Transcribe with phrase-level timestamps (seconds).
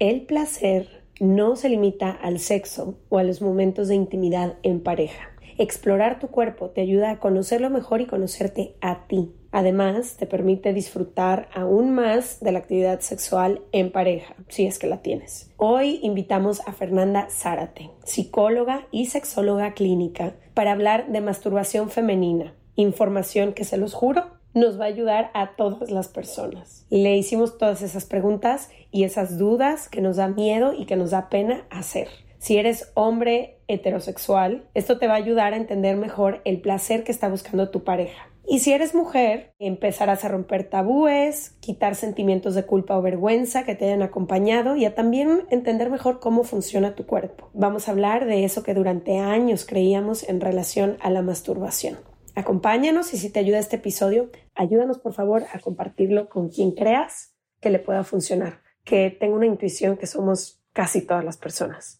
[0.00, 5.28] El placer no se limita al sexo o a los momentos de intimidad en pareja.
[5.58, 9.30] Explorar tu cuerpo te ayuda a conocerlo mejor y conocerte a ti.
[9.52, 14.86] Además, te permite disfrutar aún más de la actividad sexual en pareja, si es que
[14.86, 15.50] la tienes.
[15.58, 23.52] Hoy invitamos a Fernanda Zárate, psicóloga y sexóloga clínica, para hablar de masturbación femenina, información
[23.52, 26.86] que se los juro nos va a ayudar a todas las personas.
[26.90, 31.10] Le hicimos todas esas preguntas y esas dudas que nos da miedo y que nos
[31.10, 32.08] da pena hacer.
[32.38, 37.12] Si eres hombre heterosexual, esto te va a ayudar a entender mejor el placer que
[37.12, 38.30] está buscando tu pareja.
[38.48, 43.76] Y si eres mujer, empezarás a romper tabúes, quitar sentimientos de culpa o vergüenza que
[43.76, 47.50] te hayan acompañado y a también entender mejor cómo funciona tu cuerpo.
[47.52, 51.98] Vamos a hablar de eso que durante años creíamos en relación a la masturbación.
[52.34, 57.34] Acompáñanos y si te ayuda este episodio, ayúdanos por favor a compartirlo con quien creas
[57.60, 61.99] que le pueda funcionar, que tenga una intuición que somos casi todas las personas.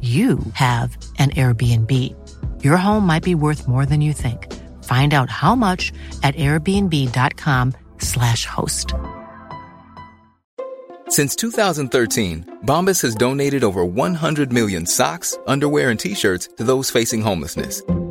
[0.00, 2.64] you have an Airbnb.
[2.64, 4.50] Your home might be worth more than you think.
[4.84, 8.94] Find out how much at airbnb.com/slash host.
[11.08, 17.20] Since 2013, Bombas has donated over 100 million socks, underwear, and t-shirts to those facing
[17.20, 17.82] homelessness.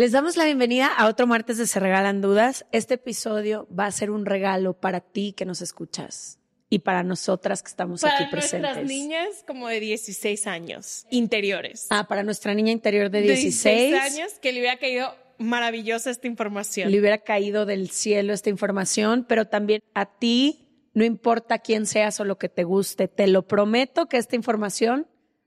[0.00, 2.64] Les damos la bienvenida a otro martes de Se Regalan Dudas.
[2.72, 6.38] Este episodio va a ser un regalo para ti que nos escuchas
[6.70, 8.62] y para nosotras que estamos aquí presentes.
[8.62, 11.86] Para nuestras niñas como de 16 años, interiores.
[11.90, 13.90] Ah, para nuestra niña interior de 16.
[13.90, 16.90] 16 años que le hubiera caído maravillosa esta información.
[16.90, 22.18] Le hubiera caído del cielo esta información, pero también a ti, no importa quién seas
[22.20, 25.06] o lo que te guste, te lo prometo que esta información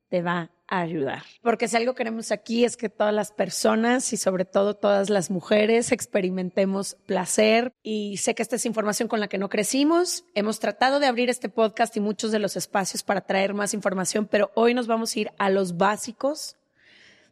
[0.09, 1.24] te va ayudar.
[1.41, 5.29] Porque si algo queremos aquí es que todas las personas y sobre todo todas las
[5.29, 7.74] mujeres experimentemos placer.
[7.84, 10.25] Y sé que esta es información con la que no crecimos.
[10.34, 14.28] Hemos tratado de abrir este podcast y muchos de los espacios para traer más información,
[14.29, 16.56] pero hoy nos vamos a ir a los básicos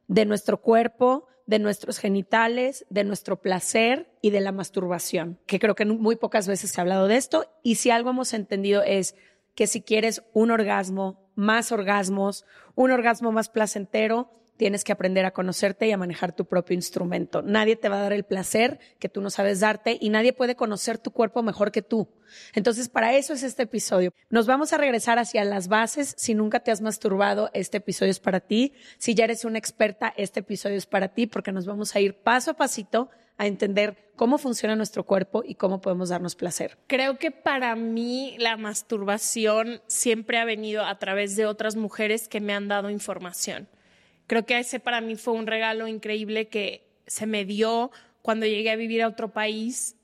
[0.07, 5.75] de nuestro cuerpo, de nuestros genitales, de nuestro placer y de la masturbación, que creo
[5.75, 7.45] que muy pocas veces se ha hablado de esto.
[7.63, 9.15] Y si algo hemos entendido es
[9.55, 14.29] que si quieres un orgasmo, más orgasmos, un orgasmo más placentero,
[14.61, 17.41] tienes que aprender a conocerte y a manejar tu propio instrumento.
[17.41, 20.55] Nadie te va a dar el placer que tú no sabes darte y nadie puede
[20.55, 22.07] conocer tu cuerpo mejor que tú.
[22.53, 24.13] Entonces, para eso es este episodio.
[24.29, 26.13] Nos vamos a regresar hacia las bases.
[26.15, 28.73] Si nunca te has masturbado, este episodio es para ti.
[28.99, 32.21] Si ya eres una experta, este episodio es para ti porque nos vamos a ir
[32.21, 33.09] paso a pasito
[33.41, 36.77] a entender cómo funciona nuestro cuerpo y cómo podemos darnos placer.
[36.85, 42.39] Creo que para mí la masturbación siempre ha venido a través de otras mujeres que
[42.39, 43.67] me han dado información.
[44.27, 47.89] Creo que ese para mí fue un regalo increíble que se me dio
[48.21, 49.95] cuando llegué a vivir a otro país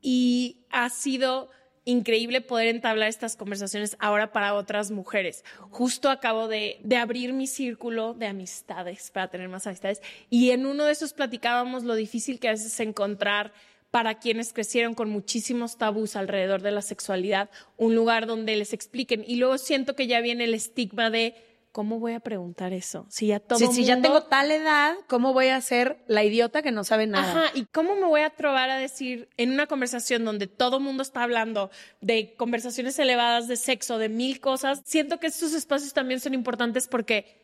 [0.00, 1.50] y ha sido
[1.88, 5.42] increíble poder entablar estas conversaciones ahora para otras mujeres.
[5.70, 10.66] Justo acabo de, de, abrir mi círculo de amistades para tener más amistades y en
[10.66, 13.54] uno de esos platicábamos lo difícil que a veces es encontrar
[13.90, 17.48] para quienes crecieron con muchísimos tabús alrededor de la sexualidad,
[17.78, 19.24] un lugar donde les expliquen.
[19.26, 21.34] Y luego siento que ya viene el estigma de
[21.72, 23.06] ¿cómo voy a preguntar eso?
[23.08, 26.72] Si ya todo Si ya tengo tal edad, ¿cómo voy a ser la idiota que
[26.72, 27.30] no sabe nada?
[27.30, 31.02] Ajá, ¿y cómo me voy a trobar a decir en una conversación donde todo mundo
[31.02, 31.70] está hablando
[32.00, 34.82] de conversaciones elevadas de sexo, de mil cosas?
[34.84, 37.38] Siento que estos espacios también son importantes porque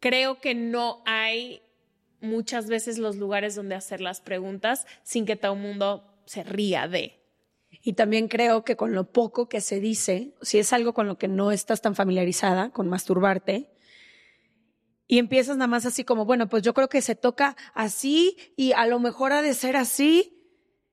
[0.00, 1.62] creo que no hay
[2.20, 6.88] muchas veces los lugares donde hacer las preguntas sin que todo el mundo se ría
[6.88, 7.25] de.
[7.86, 11.18] Y también creo que con lo poco que se dice, si es algo con lo
[11.18, 13.70] que no estás tan familiarizada, con masturbarte,
[15.06, 18.72] y empiezas nada más así como, bueno, pues yo creo que se toca así y
[18.72, 20.35] a lo mejor ha de ser así,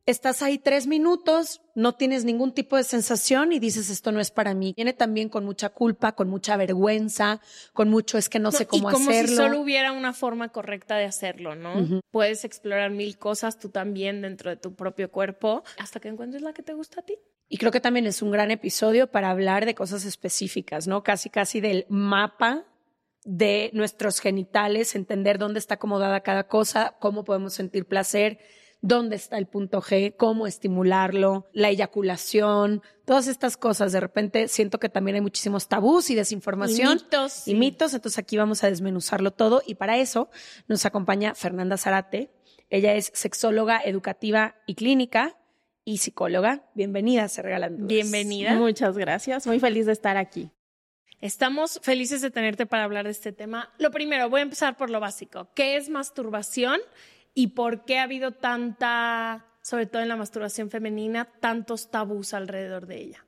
[0.05, 4.31] estás ahí tres minutos, no tienes ningún tipo de sensación y dices esto no es
[4.31, 4.73] para mí.
[4.75, 7.39] Viene también con mucha culpa, con mucha vergüenza,
[7.73, 9.29] con mucho es que no, sé cómo y como hacerlo.
[9.29, 12.01] si solo hubiera una forma correcta de hacerlo, ¿no?
[12.11, 16.53] Puedes explorar mil cosas tú también dentro de tu propio cuerpo hasta que encuentres la
[16.53, 17.17] que te gusta a ti.
[17.47, 21.03] Y creo que también es un gran episodio para hablar de cosas específicas, ¿no?
[21.03, 22.65] Casi, casi del mapa
[23.25, 28.39] de nuestros genitales, entender dónde está acomodada cada cosa, cómo podemos sentir placer,
[28.83, 33.94] dónde está el punto G, cómo estimularlo, la eyaculación, todas estas cosas.
[33.94, 36.91] De repente siento que también hay muchísimos tabús y desinformación.
[36.91, 37.47] Y mitos.
[37.47, 40.30] Y mitos, entonces aquí vamos a desmenuzarlo todo y para eso
[40.68, 42.30] nos acompaña Fernanda Zarate.
[42.69, 45.38] Ella es sexóloga educativa y clínica
[45.86, 46.69] y psicóloga.
[46.75, 47.88] Bienvenida, se regalan dudas.
[47.88, 48.53] Bienvenida.
[48.56, 50.51] Muchas gracias, muy feliz de estar aquí.
[51.21, 53.71] Estamos felices de tenerte para hablar de este tema.
[53.79, 55.47] Lo primero, voy a empezar por lo básico.
[55.56, 56.81] ¿Qué es masturbación
[57.33, 62.85] y por qué ha habido tanta, sobre todo en la masturbación femenina, tantos tabús alrededor
[62.85, 63.25] de ella?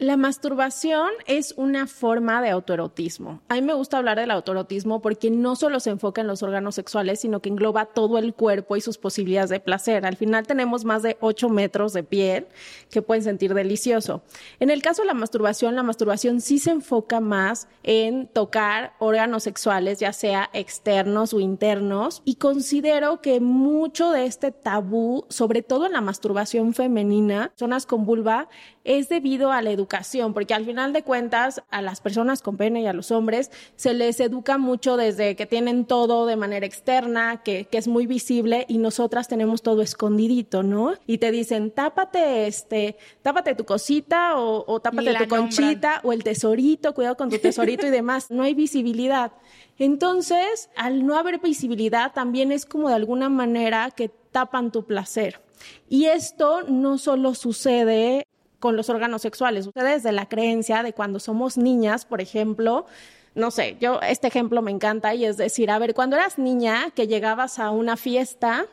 [0.00, 3.40] La masturbación es una forma de autoerotismo.
[3.48, 6.76] A mí me gusta hablar del autoerotismo porque no solo se enfoca en los órganos
[6.76, 10.06] sexuales, sino que engloba todo el cuerpo y sus posibilidades de placer.
[10.06, 12.46] Al final tenemos más de 8 metros de piel
[12.90, 14.22] que pueden sentir delicioso.
[14.60, 19.42] En el caso de la masturbación, la masturbación sí se enfoca más en tocar órganos
[19.42, 25.86] sexuales, ya sea externos o internos, y considero que mucho de este tabú, sobre todo
[25.86, 28.48] en la masturbación femenina, zonas con vulva,
[28.88, 32.80] es debido a la educación, porque al final de cuentas a las personas con pene
[32.80, 37.42] y a los hombres se les educa mucho desde que tienen todo de manera externa,
[37.42, 40.94] que, que es muy visible y nosotras tenemos todo escondidito, ¿no?
[41.06, 46.14] Y te dicen, tápate este, tápate tu cosita o, o tápate la tu conchita o
[46.14, 48.30] el tesorito, cuidado con tu tesorito y demás.
[48.30, 49.32] No hay visibilidad.
[49.78, 55.42] Entonces, al no haber visibilidad, también es como de alguna manera que tapan tu placer.
[55.88, 58.27] Y esto no solo sucede
[58.58, 59.64] con los órganos sexuales.
[59.64, 62.86] Sucede desde la creencia de cuando somos niñas, por ejemplo,
[63.34, 66.90] no sé, yo este ejemplo me encanta y es decir, a ver, cuando eras niña
[66.94, 68.66] que llegabas a una fiesta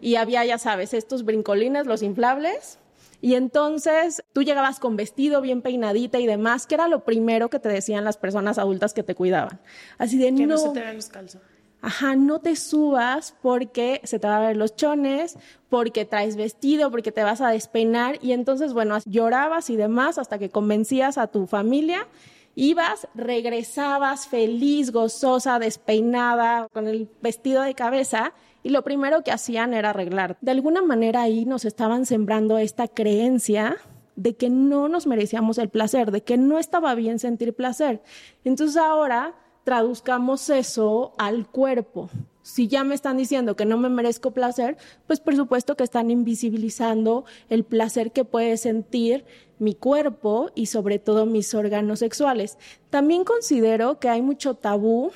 [0.00, 2.78] y había, ya sabes, estos brincolines, los inflables,
[3.20, 7.58] y entonces tú llegabas con vestido bien peinadita y demás, que era lo primero que
[7.58, 9.60] te decían las personas adultas que te cuidaban.
[9.98, 11.40] Así de Que no, no se te los.
[11.80, 15.38] Ajá, no te subas porque se te van a ver los chones,
[15.68, 20.38] porque traes vestido, porque te vas a despeinar y entonces, bueno, llorabas y demás hasta
[20.38, 22.08] que convencías a tu familia,
[22.56, 28.32] ibas, regresabas feliz, gozosa, despeinada, con el vestido de cabeza
[28.64, 30.36] y lo primero que hacían era arreglar.
[30.40, 33.76] De alguna manera ahí nos estaban sembrando esta creencia
[34.16, 38.02] de que no nos merecíamos el placer, de que no estaba bien sentir placer.
[38.42, 39.36] Entonces ahora
[39.68, 42.08] traduzcamos eso al cuerpo.
[42.40, 46.10] Si ya me están diciendo que no me merezco placer, pues por supuesto que están
[46.10, 49.26] invisibilizando el placer que puede sentir
[49.58, 52.56] mi cuerpo y sobre todo mis órganos sexuales.
[52.88, 55.12] También considero que hay mucho tabú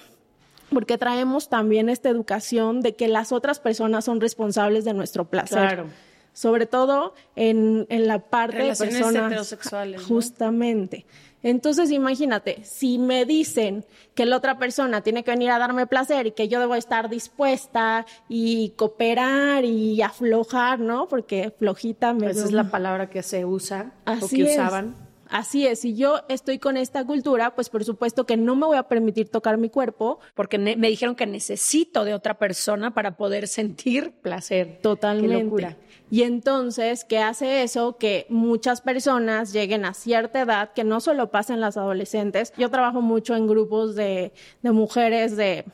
[0.68, 5.60] porque traemos también esta educación de que las otras personas son responsables de nuestro placer.
[5.60, 5.86] Claro.
[6.34, 10.06] Sobre todo en, en la parte Relaciones de personas heterosexuales, ¿no?
[11.42, 13.84] Entonces, imagínate, si me dicen
[14.14, 17.08] que la otra persona tiene que venir a darme placer y que yo debo estar
[17.08, 21.08] dispuesta y cooperar y aflojar, ¿no?
[21.08, 24.52] Porque flojita me Esa es la palabra que se usa o que es.
[24.52, 24.94] usaban.
[25.32, 28.76] Así es, si yo estoy con esta cultura, pues por supuesto que no me voy
[28.76, 33.48] a permitir tocar mi cuerpo Porque me dijeron que necesito de otra persona para poder
[33.48, 34.78] sentir placer.
[34.82, 35.36] totalmente.
[35.36, 35.76] Qué locura.
[36.10, 37.96] Y entonces, ¿qué hace eso?
[37.96, 42.52] Que muchas personas lleguen a cierta edad, que no solo pasa en las adolescentes.
[42.58, 45.64] Yo trabajo mucho en grupos de, de mujeres de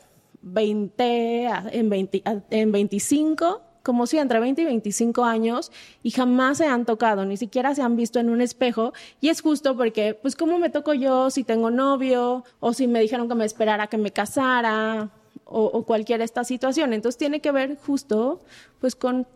[0.43, 6.11] 20, a- en, 20, a- en 25, como si entre 20 y 25 años, y
[6.11, 8.93] jamás se han tocado, ni siquiera se han visto en un espejo.
[9.23, 12.45] Y es justo porque, pues, ¿cómo me toco yo si tengo novio?
[12.61, 15.09] O si me dijeron que me esperara que me casara,
[15.47, 16.93] o, o cualquier esta situación.
[16.93, 18.43] Entonces tiene que ver justo,
[18.79, 19.27] pues, con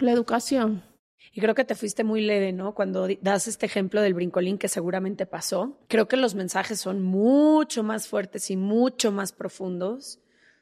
[0.00, 0.82] la educación.
[1.32, 2.74] Y creo que te fuiste muy leve, ¿no?
[2.74, 5.78] Cuando das este ejemplo del brincolín que seguramente pasó.
[5.86, 10.18] Creo que los mensajes son mucho más fuertes y mucho más profundos,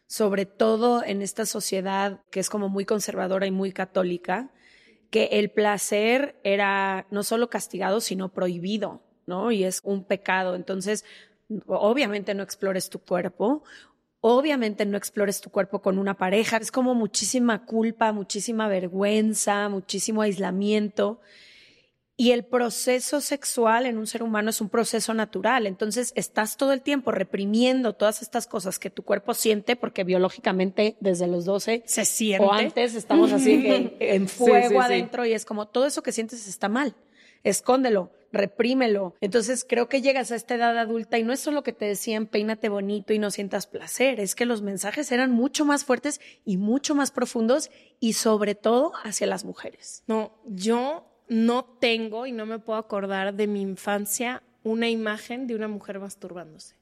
[0.09, 4.50] sobre todo en esta sociedad que es como muy conservadora y muy católica,
[5.11, 9.53] que el placer era no solo castigado, sino prohibido, ¿no?
[9.53, 10.55] Y es un pecado.
[10.55, 11.05] Entonces,
[11.67, 13.62] obviamente no explores tu cuerpo.
[14.21, 16.57] Obviamente no explores tu cuerpo con una pareja.
[16.57, 21.21] Es como muchísima culpa, muchísima vergüenza, muchísimo aislamiento.
[22.21, 25.69] Y el proceso sexual en un ser humano es un proceso natural.
[25.69, 30.97] Entonces estás todo el tiempo reprimiendo todas estas cosas que tu cuerpo siente, porque biológicamente
[30.99, 32.45] desde los 12 se siente.
[32.45, 36.49] O antes estamos así que en fuego adentro y es como todo eso que sientes
[36.49, 36.97] está mal.
[37.45, 39.15] Escóndelo, reprímelo.
[39.21, 42.27] Entonces creo que llegas a esta edad adulta y no es solo que te decían
[42.27, 46.57] peínate bonito y no sientas placer, es que los mensajes eran mucho más fuertes y
[46.57, 47.71] mucho más profundos
[48.01, 50.03] y sobre todo hacia las mujeres.
[50.09, 55.55] No, yo no tengo y no me puedo acordar de mi infancia una imagen de
[55.55, 56.77] una mujer masturbándose.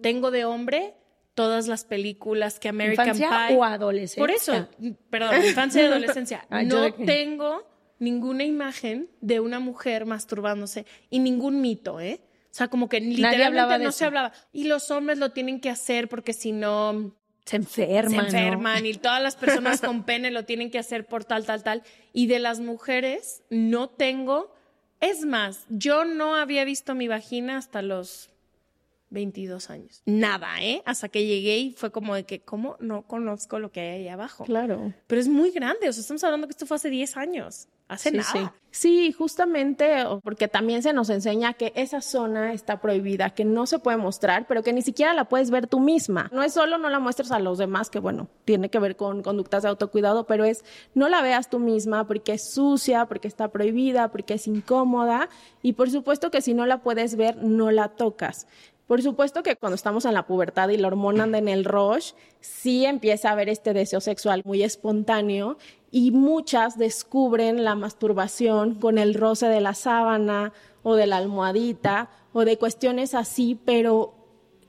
[0.00, 0.94] Tengo de hombre
[1.34, 3.56] todas las películas que American ¿Infancia Pie.
[3.56, 4.20] o adolescencia?
[4.20, 4.68] Por eso,
[5.10, 6.46] perdón, infancia y adolescencia.
[6.50, 7.66] Ah, no tengo
[7.98, 12.20] ninguna imagen de una mujer masturbándose y ningún mito, ¿eh?
[12.50, 13.98] O sea, como que literalmente no eso.
[13.98, 14.32] se hablaba.
[14.52, 18.10] Y los hombres lo tienen que hacer porque si no Se enferman.
[18.10, 18.22] se ¿no?
[18.22, 21.82] enferman y todas las personas con pene lo tienen que hacer por tal, tal, tal.
[22.12, 24.54] Y de las mujeres no tengo.
[25.00, 28.30] Es más, yo no había visto mi vagina hasta los
[29.12, 30.02] 22 años.
[30.06, 30.82] Nada, ¿eh?
[30.84, 34.08] Hasta que llegué y fue como de que, ¿cómo no conozco lo que hay ahí
[34.08, 34.44] abajo?
[34.44, 34.92] Claro.
[35.06, 37.68] Pero es muy grande, o sea, estamos hablando que esto fue hace 10 años.
[37.88, 38.30] Hace Sí, nada.
[38.32, 38.40] sí.
[38.74, 43.78] Sí, justamente porque también se nos enseña que esa zona está prohibida, que no se
[43.78, 46.30] puede mostrar, pero que ni siquiera la puedes ver tú misma.
[46.32, 49.22] No es solo no la muestres a los demás, que bueno, tiene que ver con
[49.22, 53.48] conductas de autocuidado, pero es no la veas tú misma porque es sucia, porque está
[53.48, 55.28] prohibida, porque es incómoda
[55.60, 58.46] y por supuesto que si no la puedes ver, no la tocas.
[58.86, 62.12] Por supuesto que cuando estamos en la pubertad y la hormona anda en el rush,
[62.40, 65.56] sí empieza a haber este deseo sexual muy espontáneo
[65.90, 72.10] y muchas descubren la masturbación con el roce de la sábana o de la almohadita
[72.32, 74.21] o de cuestiones así, pero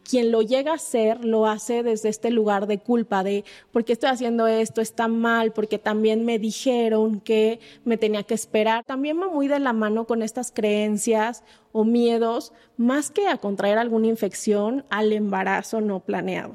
[0.04, 3.94] quien lo llega a hacer lo hace desde este lugar de culpa, de por qué
[3.94, 8.84] estoy haciendo esto, está mal, porque también me dijeron que me tenía que esperar.
[8.84, 13.78] También va muy de la mano con estas creencias o miedos, más que a contraer
[13.78, 16.54] alguna infección, al embarazo no planeado.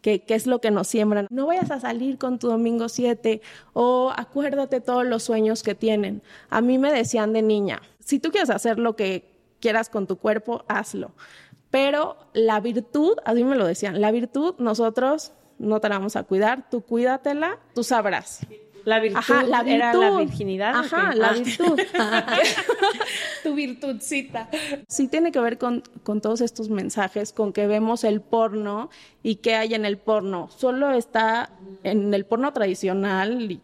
[0.00, 1.26] Que, que es lo que nos siembran.
[1.30, 3.40] No vayas a salir con tu domingo 7
[3.72, 6.22] o acuérdate todos los sueños que tienen.
[6.48, 10.16] A mí me decían de niña, si tú quieres hacer lo que quieras con tu
[10.16, 11.10] cuerpo, hazlo.
[11.70, 16.16] Pero la virtud, a mí me lo decían, la virtud nosotros no te la vamos
[16.16, 18.40] a cuidar, tú cuídatela, tú sabrás.
[18.84, 19.74] La virtud, Ajá, la virtud.
[19.74, 20.74] era la virginidad.
[20.76, 21.32] ¿o Ajá, la Ah.
[21.32, 21.80] virtud.
[23.42, 24.48] Tu virtudcita.
[24.88, 28.90] Sí tiene que ver con, con todos estos mensajes, con que vemos el porno
[29.22, 30.48] y qué hay en el porno.
[30.56, 31.50] Solo está
[31.84, 33.60] en el porno tradicional,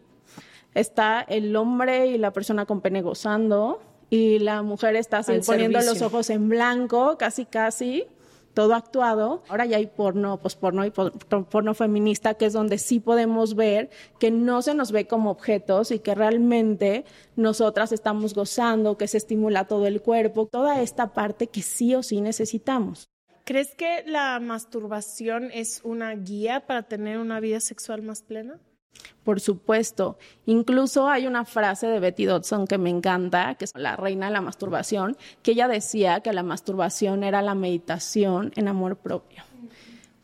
[0.73, 3.81] está el hombre y la persona con pene gozando
[4.15, 8.05] y la mujer está así poniendo los ojos en blanco, casi casi,
[8.53, 9.41] todo actuado.
[9.49, 11.13] Ahora ya hay porno, posporno y por-
[11.49, 13.89] porno feminista, que es donde sí podemos ver
[14.19, 17.05] que no se nos ve como objetos y que realmente
[17.35, 22.03] nosotras estamos gozando, que se estimula todo el cuerpo, toda esta parte que sí o
[22.03, 23.07] sí necesitamos.
[23.45, 28.59] ¿Crees que la masturbación es una guía para tener una vida sexual más plena?
[29.23, 30.17] Por supuesto.
[30.45, 34.33] Incluso hay una frase de Betty Dodson que me encanta, que es la reina de
[34.33, 39.43] la masturbación, que ella decía que la masturbación era la meditación en amor propio.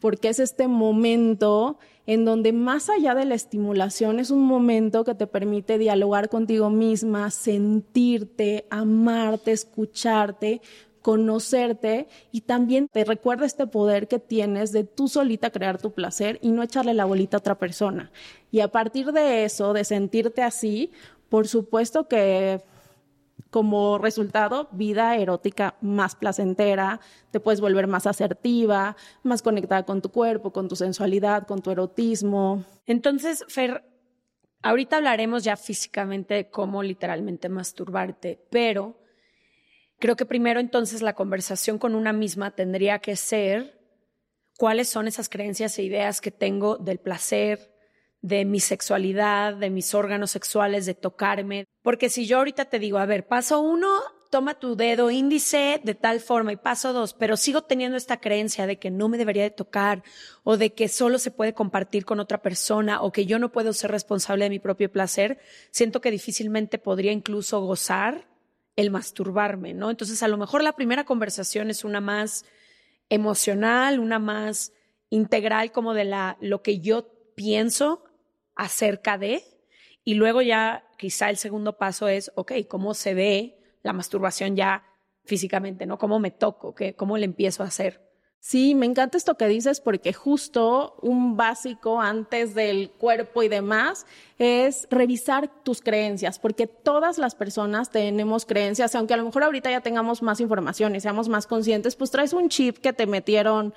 [0.01, 1.77] Porque es este momento
[2.09, 6.71] en donde más allá de la estimulación es un momento que te permite dialogar contigo
[6.71, 10.61] misma, sentirte, amarte, escucharte,
[11.01, 16.39] conocerte y también te recuerda este poder que tienes de tú solita crear tu placer
[16.41, 18.11] y no echarle la bolita a otra persona.
[18.51, 20.91] Y a partir de eso, de sentirte así,
[21.29, 22.61] por supuesto que
[23.49, 26.99] como resultado, vida erótica más placentera,
[27.31, 31.71] te puedes volver más asertiva, más conectada con tu cuerpo, con tu sensualidad, con tu
[31.71, 32.63] erotismo.
[32.85, 33.83] Entonces, Fer,
[34.61, 38.99] ahorita hablaremos ya físicamente de cómo literalmente masturbarte, pero
[39.99, 43.79] creo que primero entonces la conversación con una misma tendría que ser
[44.57, 47.73] cuáles son esas creencias e ideas que tengo del placer,
[48.21, 51.65] de mi sexualidad, de mis órganos sexuales, de tocarme.
[51.81, 53.89] Porque si yo ahorita te digo, a ver, paso uno,
[54.29, 58.67] toma tu dedo índice de tal forma y paso dos, pero sigo teniendo esta creencia
[58.67, 60.03] de que no me debería de tocar
[60.43, 63.73] o de que solo se puede compartir con otra persona o que yo no puedo
[63.73, 65.39] ser responsable de mi propio placer,
[65.71, 68.28] siento que difícilmente podría incluso gozar
[68.79, 69.89] el masturbarme, ¿no?
[69.89, 72.45] Entonces, a lo mejor la primera conversación es una más
[73.09, 74.71] emocional, una más
[75.09, 78.05] integral como de la lo que yo pienso
[78.55, 79.43] acerca de
[80.05, 84.85] y luego ya quizá el segundo paso es, ok, ¿cómo se ve la masturbación ya
[85.25, 85.97] físicamente, ¿no?
[85.97, 86.73] ¿Cómo me toco?
[86.73, 88.08] ¿Qué, ¿Cómo le empiezo a hacer?
[88.41, 94.05] Sí, me encanta esto que dices porque justo un básico antes del cuerpo y demás
[94.37, 99.69] es revisar tus creencias, porque todas las personas tenemos creencias, aunque a lo mejor ahorita
[99.69, 103.73] ya tengamos más información y seamos más conscientes, pues traes un chip que te metieron,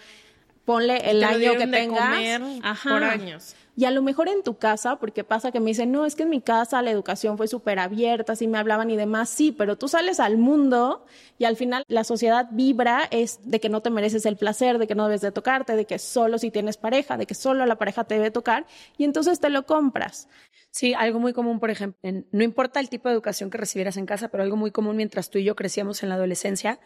[0.65, 2.41] ponle el año que tengas.
[2.85, 3.57] por años.
[3.75, 6.25] Y a lo mejor en tu casa, porque pasa que me dicen, no, es que
[6.25, 9.79] en mi casa la educación fue súper abierta, así me hablaban y demás, sí, pero
[9.79, 11.07] tú sales al mundo
[11.39, 14.87] y al final la sociedad vibra es de que no te mereces el placer, de
[14.87, 17.77] que no debes de tocarte, de que solo si tienes pareja, de que solo la
[17.77, 18.67] pareja te debe tocar
[18.99, 20.29] y entonces te lo compras.
[20.71, 21.99] Sí, algo muy común, por ejemplo,
[22.31, 25.29] no importa el tipo de educación que recibieras en casa, pero algo muy común mientras
[25.29, 26.81] tú y yo crecíamos en la adolescencia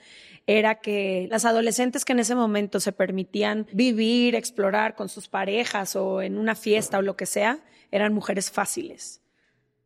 [0.46, 5.94] era que las adolescentes que en ese momento se permitían vivir, explorar con sus parejas
[5.94, 9.22] o en una fiesta o lo que sea, eran mujeres fáciles.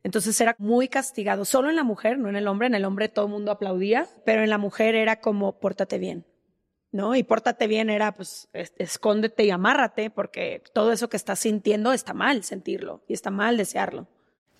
[0.03, 3.09] Entonces era muy castigado, solo en la mujer, no en el hombre, en el hombre
[3.09, 6.25] todo el mundo aplaudía, pero en la mujer era como pórtate bien,
[6.91, 7.15] ¿no?
[7.15, 12.15] Y pórtate bien era, pues, escóndete y amárrate, porque todo eso que estás sintiendo está
[12.15, 14.09] mal sentirlo y está mal desearlo.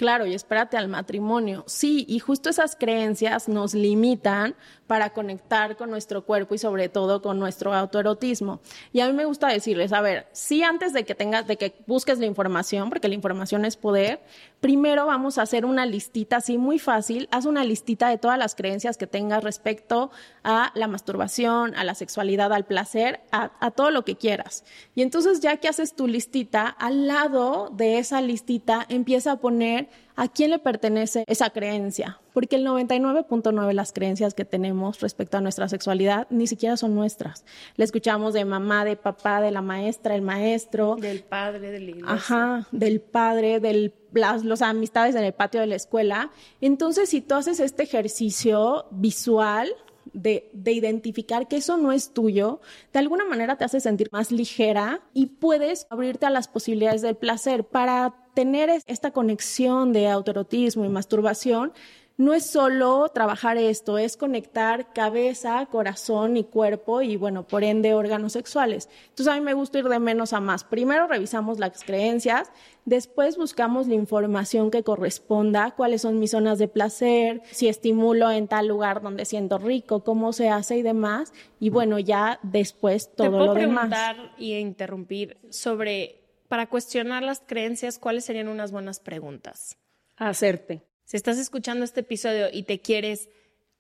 [0.01, 1.63] Claro, y espérate al matrimonio.
[1.67, 4.55] Sí, y justo esas creencias nos limitan
[4.87, 8.61] para conectar con nuestro cuerpo y sobre todo con nuestro autoerotismo.
[8.95, 11.75] Y a mí me gusta decirles, a ver, sí antes de que tengas, de que
[11.87, 14.23] busques la información, porque la información es poder,
[14.61, 18.55] primero vamos a hacer una listita así muy fácil, haz una listita de todas las
[18.55, 20.11] creencias que tengas respecto
[20.45, 24.65] a la masturbación, a la sexualidad, al placer, a, todo lo que quieras.
[24.95, 29.89] Y entonces ya que haces tu listita, al lado de esa listita empieza a poner
[30.17, 35.37] a quién le pertenece esa creencia, porque el 99.9 de las creencias que tenemos respecto
[35.37, 37.45] a nuestra sexualidad ni siquiera son nuestras.
[37.77, 42.15] Le escuchamos de mamá, de papá, de la maestra, el maestro, del padre, del iglesia.
[42.15, 46.31] Ajá, del padre, de las amistades en el patio de la escuela.
[46.63, 49.69] Entonces, si tú haces este ejercicio visual,
[50.15, 52.63] de, de, identificar que eso no es tuyo,
[52.95, 57.17] de alguna manera te hace sentir más ligera y puedes abrirte a las posibilidades del
[57.17, 61.73] placer para tener esta conexión de autoerotismo y masturbación
[62.21, 67.95] no es solo trabajar esto, es conectar cabeza, corazón y cuerpo y, bueno, por ende,
[67.95, 68.91] órganos sexuales.
[69.09, 70.63] Entonces, a mí me gusta ir de menos a más.
[70.63, 72.53] Primero revisamos las creencias,
[72.85, 78.49] después buscamos la información que corresponda, cuáles son mis zonas de placer, si estimulo en
[78.49, 81.33] tal lugar donde siento rico, cómo se hace y demás.
[81.59, 84.33] Y, bueno, ya después todo ¿Te puedo lo preguntar demás.
[84.37, 89.79] y interrumpir sobre, para cuestionar las creencias, cuáles serían unas buenas preguntas?
[90.19, 90.83] Hacerte.
[91.11, 93.31] Si estás escuchando este episodio y te quieres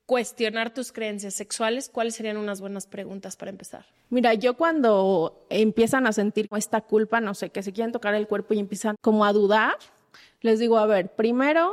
[0.04, 3.86] cuestionar tus creencias sexuales, ¿cuáles serían unas buenas preguntas para empezar?
[4.08, 8.26] Mira, yo cuando empiezan a sentir esta culpa, no sé, que se quieren tocar el
[8.26, 9.76] cuerpo y empiezan como a dudar,
[10.40, 11.72] les digo, a ver, primero,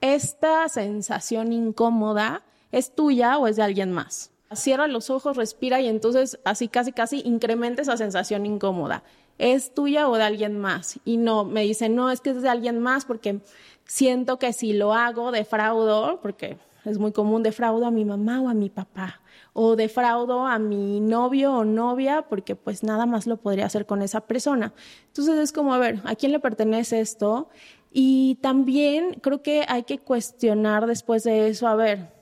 [0.00, 4.32] esta sensación incómoda es tuya o es de alguien más.
[4.52, 9.04] Cierra los ojos, respira y entonces así casi casi incrementa esa sensación incómoda.
[9.38, 10.98] ¿Es tuya o de alguien más?
[11.04, 13.40] Y no, me dicen, no, es que es de alguien más porque
[13.90, 18.48] siento que si lo hago, defraudo, porque es muy común, defraudo a mi mamá o
[18.48, 19.20] a mi papá,
[19.52, 24.00] o defraudo a mi novio o novia, porque pues nada más lo podría hacer con
[24.02, 24.72] esa persona.
[25.08, 27.48] Entonces es como, a ver, ¿a quién le pertenece esto?
[27.90, 32.12] Y también creo que hay que cuestionar después de eso, a ver,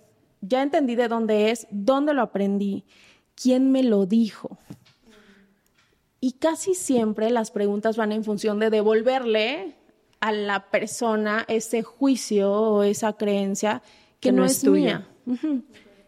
[0.41, 2.85] ya entendí de dónde es, dónde lo aprendí,
[3.35, 4.57] quién me lo dijo.
[6.19, 9.77] Y casi siempre las preguntas van en función de devolverle
[10.21, 13.83] a la persona ese juicio o esa creencia
[14.21, 15.07] que, Que no no, es tuya.
[15.27, 15.63] mía.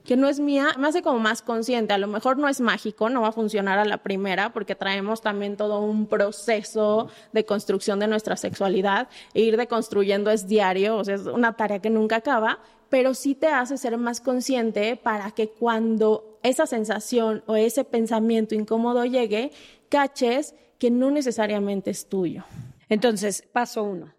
[0.04, 1.92] Que no es mía, me hace como más consciente.
[1.92, 5.20] A lo mejor no es mágico, no va a funcionar a la primera, porque traemos
[5.20, 9.08] también todo un proceso de construcción de nuestra sexualidad.
[9.34, 13.34] E ir deconstruyendo es diario, o sea, es una tarea que nunca acaba, pero sí
[13.34, 19.52] te hace ser más consciente para que cuando esa sensación o ese pensamiento incómodo llegue,
[19.90, 22.44] caches que no necesariamente es tuyo.
[22.90, 24.14] Entonces, paso uno.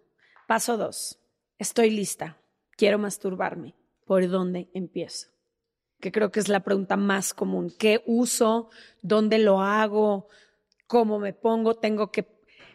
[0.48, 1.18] Paso dos.
[1.58, 2.38] Estoy lista.
[2.76, 3.74] Quiero masturbarme.
[4.04, 5.28] ¿Por dónde empiezo?
[6.00, 7.72] Que creo que es la pregunta más común.
[7.78, 8.70] ¿Qué uso?
[9.02, 10.26] ¿Dónde lo hago?
[10.88, 11.74] ¿Cómo me pongo?
[11.76, 12.26] ¿Tengo que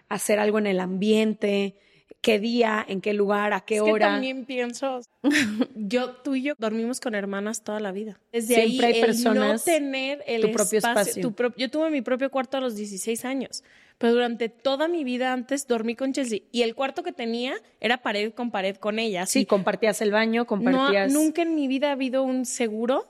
[0.08, 1.78] hacer algo en el ambiente?
[2.22, 2.84] ¿Qué día?
[2.88, 3.52] ¿En qué lugar?
[3.54, 4.08] ¿A qué Es que hora?
[4.14, 5.02] también pienso,
[5.76, 8.20] yo, tú y yo dormimos con hermanas toda la vida.
[8.32, 11.22] Desde Siempre ahí, hay el personas, no tener el tu propio espacio, espacio.
[11.22, 13.64] tu pro- yo tuve mi propio cuarto a los 16 años,
[13.98, 17.98] pero durante toda mi vida antes dormí con Chelsea y el cuarto que tenía era
[17.98, 19.26] pared con pared con ella.
[19.26, 19.46] Sí, así.
[19.46, 21.12] compartías el baño, no, compartías.
[21.12, 23.08] nunca en mi vida ha habido un seguro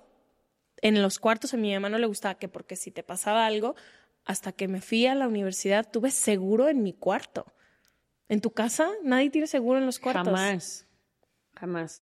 [0.82, 1.54] en los cuartos.
[1.54, 3.76] A mi mamá no le gustaba que porque si te pasaba algo,
[4.24, 7.46] hasta que me fui a la universidad tuve seguro en mi cuarto.
[8.30, 10.26] En tu casa nadie tiene seguro en los cuartos.
[10.26, 10.88] Jamás.
[11.56, 12.04] Jamás.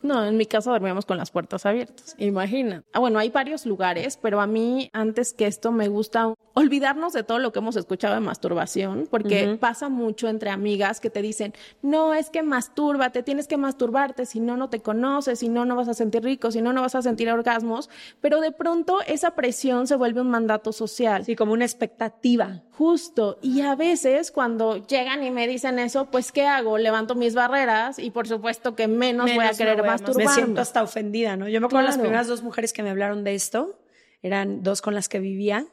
[0.00, 2.84] No, en mi casa dormíamos con las puertas abiertas, imagina.
[2.92, 7.22] Ah, bueno, hay varios lugares, pero a mí antes que esto me gusta olvidarnos de
[7.22, 11.52] todo lo que hemos escuchado de masturbación, porque pasa mucho entre amigas que te dicen,
[11.82, 15.76] no, es que mastúrbate, tienes que masturbarte, si no, no te conoces, si no, no
[15.76, 19.32] vas a sentir rico, si no, no vas a sentir orgasmos, pero de pronto esa
[19.32, 21.24] presión se vuelve un mandato social.
[21.24, 22.62] Sí, como una expectativa.
[22.72, 26.78] Justo, y a veces cuando llegan y me dicen eso, pues ¿qué hago?
[26.78, 29.82] Levanto mis barreras y por supuesto que menos, voy a querer
[30.16, 31.48] me siento hasta ofendida, ¿no?
[31.48, 33.78] Yo me acuerdo de las primeras dos mujeres que me hablaron de esto,
[34.22, 35.66] eran dos con las que vivía.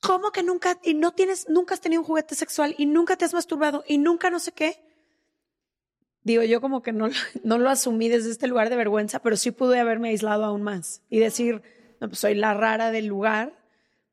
[0.00, 3.24] ¿Cómo que nunca, y no tienes, nunca has tenido un juguete sexual y nunca te
[3.24, 4.82] has masturbado y nunca no sé qué?
[6.22, 7.08] Digo, yo como que no,
[7.44, 11.02] no lo asumí desde este lugar de vergüenza, pero sí pude haberme aislado aún más
[11.08, 11.62] y decir,
[12.00, 13.58] no, pues soy la rara del lugar,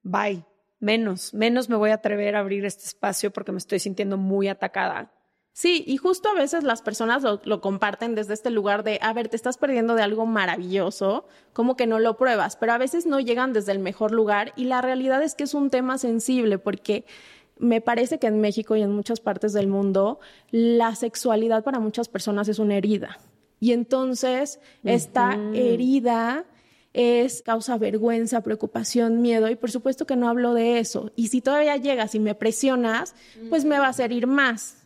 [0.03, 0.45] bye,
[0.79, 4.47] menos, menos me voy a atrever a abrir este espacio porque me estoy sintiendo muy
[4.47, 5.13] atacada
[5.57, 9.27] Sí, y justo a veces las personas lo, comparten desde este lugar de, a ver,
[9.27, 13.19] te estás perdiendo de algo maravilloso, como que no lo pruebas, pero a veces no
[13.19, 17.05] llegan desde el mejor lugar y la realidad es que es un tema sensible porque
[17.57, 20.19] me parece que en México y en muchas partes del mundo
[20.51, 23.17] la sexualidad para muchas personas es una herida.
[23.59, 26.45] Y entonces esta herida
[26.93, 31.11] es causa vergüenza, preocupación, miedo y por supuesto que no hablo de eso.
[31.15, 33.15] Y si todavía llegas y me presionas,
[33.49, 34.76] pues me va a hacer ir más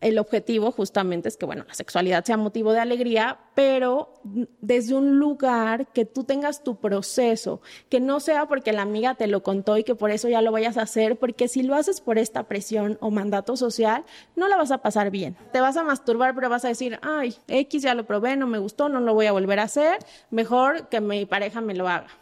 [0.00, 4.14] el objetivo justamente es que, bueno, la sexualidad sea motivo de alegría, pero
[4.60, 9.26] desde un lugar que tú tengas tu proceso, que no sea porque la amiga te
[9.26, 12.00] lo contó y que por eso ya lo vayas a hacer, porque si lo haces
[12.00, 14.04] por esta presión o mandato social,
[14.36, 15.36] no la vas a pasar bien.
[15.52, 18.58] Te vas a masturbar, pero vas a decir, ay, X ya lo probé, no me
[18.58, 19.98] gustó, no lo voy a volver a hacer,
[20.30, 22.19] mejor que mi pareja me lo haga.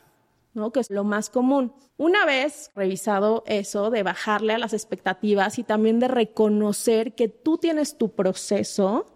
[0.72, 1.72] Que es lo más común.
[1.96, 7.58] Una vez revisado eso, de bajarle a las expectativas y también de reconocer que tú
[7.58, 9.06] tienes tu proceso,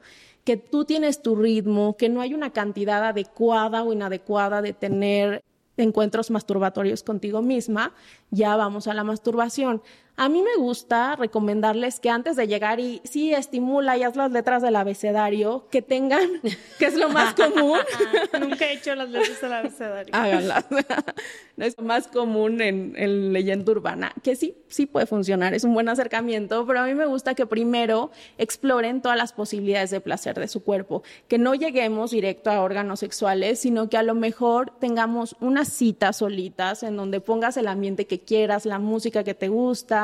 [0.44, 5.44] que tú tienes tu ritmo, que no hay una cantidad adecuada o inadecuada de tener
[5.76, 7.94] encuentros masturbatorios contigo misma,
[8.31, 9.83] ya vamos a la masturbación.
[10.16, 14.31] A mí me gusta recomendarles que antes de llegar y sí estimula y haz las
[14.31, 16.29] letras del abecedario, que tengan,
[16.79, 17.79] que es lo más común.
[18.40, 20.14] Nunca he hecho las letras del abecedario.
[20.14, 20.66] Háganlas.
[21.57, 25.72] es lo más común en, en, leyenda urbana, que sí, sí puede funcionar, es un
[25.75, 30.38] buen acercamiento, pero a mí me gusta que primero exploren todas las posibilidades de placer
[30.38, 34.72] de su cuerpo, que no lleguemos directo a órganos sexuales, sino que a lo mejor
[34.79, 39.48] tengamos unas citas solitas en donde pongas el ambiente que quieras, la música que te
[39.48, 40.01] gusta,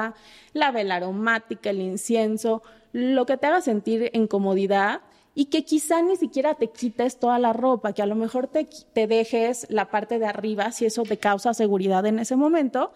[0.53, 5.01] la vela aromática, el incienso, lo que te haga sentir en comodidad
[5.35, 8.69] y que quizá ni siquiera te quites toda la ropa, que a lo mejor te,
[8.93, 12.93] te dejes la parte de arriba si eso te causa seguridad en ese momento,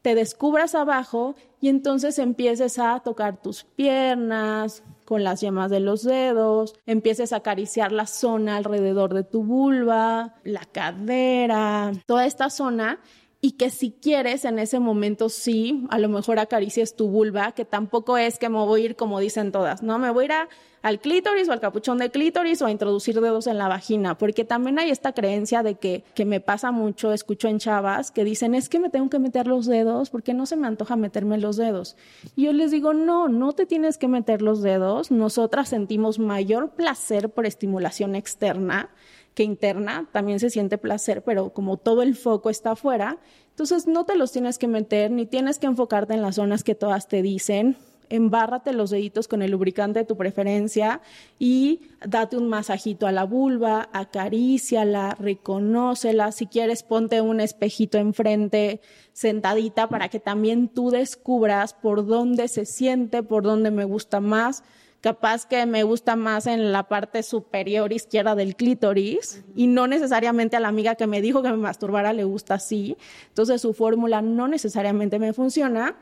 [0.00, 6.02] te descubras abajo y entonces empieces a tocar tus piernas con las yemas de los
[6.02, 13.00] dedos, empieces a acariciar la zona alrededor de tu vulva, la cadera, toda esta zona
[13.44, 17.64] y que si quieres en ese momento sí, a lo mejor acaricies tu vulva, que
[17.64, 19.98] tampoco es que me voy a ir como dicen todas, ¿no?
[19.98, 20.48] Me voy a ir
[20.82, 24.44] al clítoris o al capuchón de clítoris o a introducir dedos en la vagina, porque
[24.44, 28.54] también hay esta creencia de que, que me pasa mucho, escucho en chavas que dicen,
[28.54, 31.56] es que me tengo que meter los dedos porque no se me antoja meterme los
[31.56, 31.96] dedos.
[32.36, 36.70] Y yo les digo, no, no te tienes que meter los dedos, nosotras sentimos mayor
[36.70, 38.90] placer por estimulación externa
[39.34, 43.18] que interna, también se siente placer, pero como todo el foco está afuera,
[43.50, 46.74] entonces no te los tienes que meter ni tienes que enfocarte en las zonas que
[46.74, 47.76] todas te dicen.
[48.08, 51.00] Embárrate los deditos con el lubricante de tu preferencia
[51.38, 56.30] y date un masajito a la vulva, acaríciala, reconócela.
[56.30, 58.82] Si quieres, ponte un espejito enfrente,
[59.14, 64.62] sentadita, para que también tú descubras por dónde se siente, por dónde me gusta más
[65.02, 70.56] capaz que me gusta más en la parte superior izquierda del clítoris y no necesariamente
[70.56, 72.96] a la amiga que me dijo que me masturbara le gusta así.
[73.28, 75.96] Entonces su fórmula no necesariamente me funciona.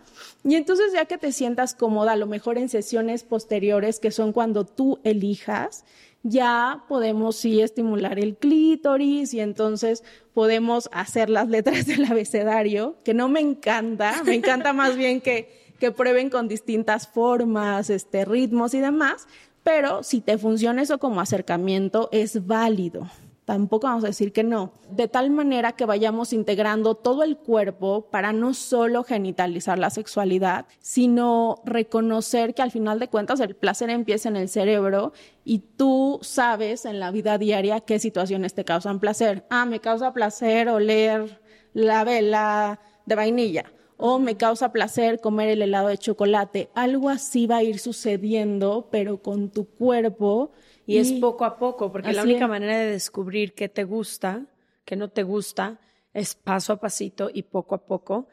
[0.45, 4.35] Y entonces ya que te sientas cómoda, a lo mejor en sesiones posteriores, que son
[4.35, 5.87] cuando tú elijas,
[6.23, 13.15] ya podemos sí estimular el clítoris y entonces podemos hacer las letras del abecedario, que
[13.15, 18.75] no me encanta, me encanta más bien que que prueben con distintas formas, este, ritmos
[18.75, 19.27] y demás,
[19.65, 23.09] pero si te funciona eso como acercamiento, es válido.
[23.45, 24.73] Tampoco vamos a decir que no.
[24.91, 30.67] De tal manera que vayamos integrando todo el cuerpo para no solo genitalizar la sexualidad,
[30.79, 35.13] sino reconocer que al final de cuentas el placer empieza en el cerebro
[35.45, 39.45] y tú sabes en la vida diaria qué situaciones te causan placer.
[39.51, 41.41] Ah, me causa placer oler
[41.73, 43.65] la vela de vainilla
[44.01, 46.71] o me causa placer comer el helado de chocolate.
[46.75, 50.53] Algo así va a ir sucediendo, pero con tu cuerpo.
[50.87, 54.47] Y, es poco a poco, porque la única manera de descubrir qué te gusta,
[54.85, 55.81] qué no te gusta,
[56.15, 58.29] es paso a pasito y poco a poco.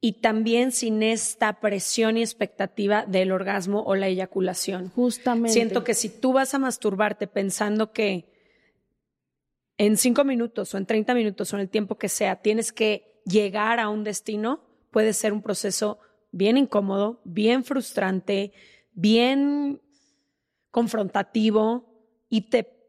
[0.00, 4.90] Y también sin esta presión y expectativa del orgasmo o la eyaculación.
[4.90, 5.50] Justamente.
[5.50, 8.30] Siento que si tú vas a masturbarte pensando que
[9.78, 13.20] en cinco minutos o en 30 minutos o en el tiempo que sea tienes que
[13.24, 14.65] llegar a un destino,
[14.96, 15.98] puede ser un proceso
[16.32, 18.54] bien incómodo, bien frustrante,
[18.94, 19.82] bien
[20.70, 21.84] confrontativo
[22.30, 22.80] y te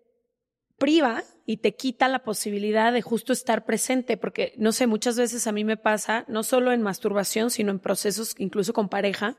[0.78, 5.48] priva y te quita la posibilidad de justo estar presente, porque no sé, muchas veces
[5.48, 9.36] a mí me pasa, no solo en masturbación, sino en procesos incluso con pareja,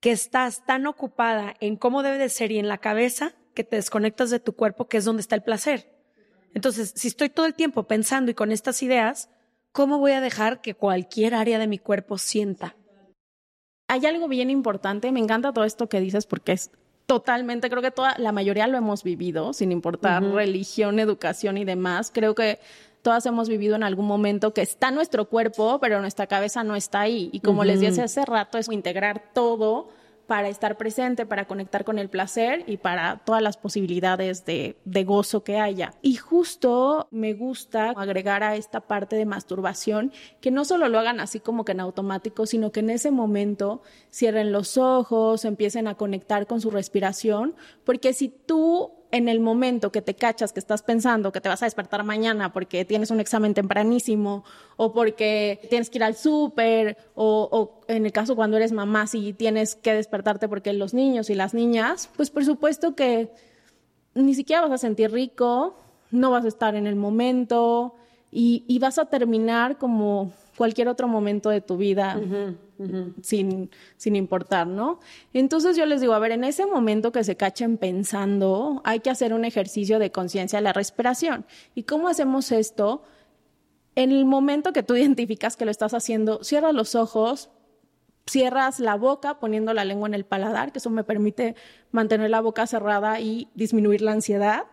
[0.00, 3.76] que estás tan ocupada en cómo debe de ser y en la cabeza que te
[3.76, 5.86] desconectas de tu cuerpo, que es donde está el placer.
[6.54, 9.28] Entonces, si estoy todo el tiempo pensando y con estas ideas,
[9.72, 12.76] ¿cómo voy a dejar que cualquier área de mi cuerpo sienta?
[13.88, 16.70] Hay algo bien importante, me encanta todo esto que dices porque es
[17.06, 22.10] totalmente, creo que toda la mayoría lo hemos vivido, sin importar religión, educación y demás.
[22.14, 22.60] Creo que
[23.02, 27.00] todas hemos vivido en algún momento que está nuestro cuerpo, pero nuestra cabeza no está
[27.00, 27.28] ahí.
[27.32, 29.88] Y como les dije hace rato, es integrar todo
[30.32, 35.44] para estar presente, para conectar con el placer y para todas las posibilidades de, gozo
[35.44, 35.92] que haya.
[36.00, 41.20] Y justo me gusta agregar a esta parte de masturbación que no solo lo hagan
[41.20, 45.96] así como que en automático, sino que en ese momento cierren los ojos, empiecen a
[45.96, 50.82] conectar con su respiración, porque si tú en el momento que te cachas que estás
[50.82, 54.42] pensando que te vas a despertar mañana porque tienes un examen tempranísimo
[54.76, 59.34] o porque tienes que ir al súper o, en el caso cuando eres mamá si
[59.34, 63.30] tienes que despertarte porque los niños y las niñas, pues por supuesto que
[64.14, 65.76] ni siquiera vas a sentir rico,
[66.10, 67.94] no vas a estar en el momento
[68.34, 72.20] y vas a terminar como cualquier otro momento de tu vida
[73.22, 75.00] Sin, sin importar, ¿no?
[75.32, 79.10] Entonces yo les digo, a ver, en ese momento que se cachen pensando, hay que
[79.10, 81.44] hacer un ejercicio de conciencia de la respiración.
[81.74, 83.02] ¿Y cómo hacemos esto?
[83.94, 87.50] En el momento que tú identificas que lo estás haciendo, cierra los ojos,
[88.26, 91.56] cierras la boca poniendo la lengua en el paladar, que eso me permite
[91.90, 94.64] mantener la boca cerrada y disminuir la ansiedad.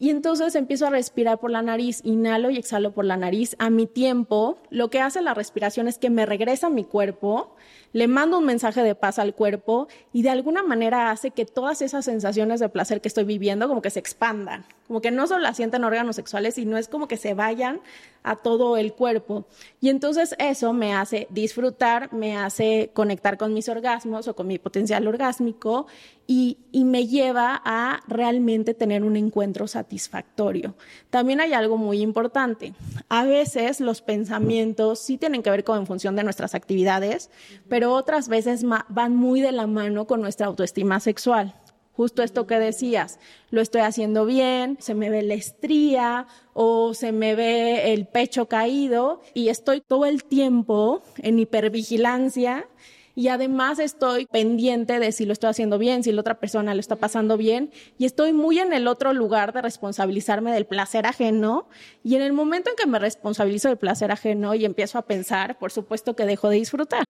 [0.00, 3.68] Y entonces empiezo a respirar por la nariz, inhalo y exhalo por la nariz a
[3.68, 4.58] mi tiempo.
[4.70, 7.56] Lo que hace la respiración es que me regresa a mi cuerpo,
[7.92, 11.82] le mando un mensaje de paz al cuerpo y de alguna manera hace que todas
[11.82, 15.40] esas sensaciones de placer que estoy viviendo como que se expandan, como que no solo
[15.40, 17.80] las sienten órganos sexuales, sino es como que se vayan
[18.22, 19.46] a todo el cuerpo.
[19.80, 24.58] Y entonces eso me hace disfrutar, me hace conectar con mis orgasmos o con mi
[24.58, 25.86] potencial orgásmico
[26.26, 30.74] y, y me lleva a realmente tener un encuentro satisfactorio.
[31.10, 32.74] También hay algo muy importante.
[33.08, 37.30] A veces los pensamientos sí tienen que ver con en función de nuestras actividades,
[37.68, 41.54] pero otras veces van muy de la mano con nuestra autoestima sexual
[41.98, 43.18] justo esto que decías,
[43.50, 48.46] lo estoy haciendo bien, se me ve la estría o se me ve el pecho
[48.46, 52.68] caído y estoy todo el tiempo en hipervigilancia
[53.16, 56.78] y además estoy pendiente de si lo estoy haciendo bien, si la otra persona lo
[56.78, 61.68] está pasando bien y estoy muy en el otro lugar de responsabilizarme del placer ajeno
[62.04, 65.58] y en el momento en que me responsabilizo del placer ajeno y empiezo a pensar,
[65.58, 67.02] por supuesto que dejo de disfrutar.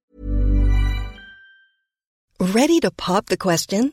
[2.38, 3.92] Ready to pop the question?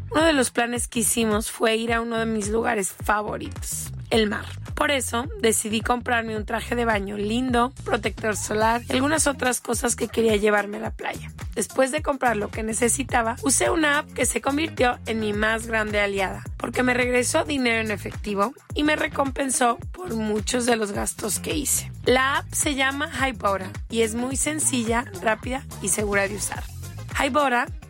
[0.11, 4.27] Uno de los planes que hicimos fue ir a uno de mis lugares favoritos, el
[4.27, 4.45] mar.
[4.75, 9.95] Por eso decidí comprarme un traje de baño lindo, protector solar y algunas otras cosas
[9.95, 11.31] que quería llevarme a la playa.
[11.55, 15.67] Después de comprar lo que necesitaba, usé una app que se convirtió en mi más
[15.67, 20.91] grande aliada, porque me regresó dinero en efectivo y me recompensó por muchos de los
[20.91, 21.89] gastos que hice.
[22.05, 26.63] La app se llama Hybora y es muy sencilla, rápida y segura de usar.
[27.23, 27.67] Hybora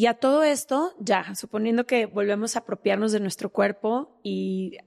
[0.00, 4.78] Y a todo esto, ya, suponiendo que volvemos a apropiarnos de nuestro cuerpo y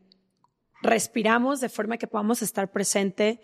[0.82, 3.39] respiramos de forma que podamos estar presente,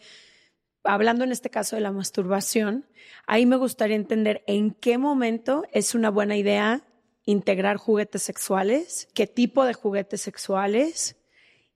[0.83, 2.87] hablando en este caso de la masturbación,
[3.27, 6.87] ahí me gustaría entender en qué momento es una buena idea
[7.25, 11.17] integrar juguetes sexuales, qué tipo de juguetes sexuales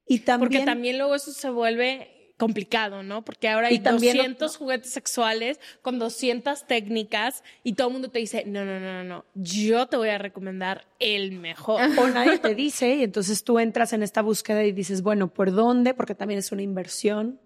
[0.08, 0.50] y también...
[0.50, 3.24] Porque también luego eso se vuelve complicado, ¿no?
[3.24, 8.44] Porque ahora hay 200 juguetes sexuales con 200 técnicas y todo el mundo te dice,
[8.46, 11.82] no, no, no, no, no, yo te voy a recomendar el mejor.
[12.04, 15.52] O nadie te dice y entonces tú entras en esta búsqueda y dices, bueno, ¿por
[15.52, 15.94] dónde?
[15.94, 17.40] Porque también es una inversión.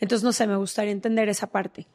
[0.00, 1.86] Entonces, no sé, me gustaría entender esa parte.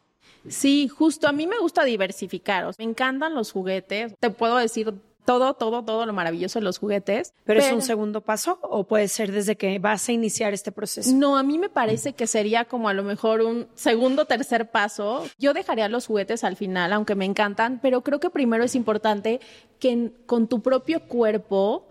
[0.47, 2.69] Sí, justo a mí me gusta diversificar.
[2.77, 4.13] Me encantan los juguetes.
[4.19, 4.93] Te puedo decir
[5.25, 7.33] todo, todo, todo lo maravilloso de los juguetes.
[7.45, 11.11] ¿Pero, es un segundo paso o puede ser desde que vas a iniciar este proceso?
[11.13, 15.25] No, a mí me parece que sería como a lo mejor un segundo, tercer paso.
[15.37, 19.39] Yo dejaría los juguetes al final, aunque me encantan, pero creo que primero es importante
[19.79, 21.87] que con tu propio cuerpo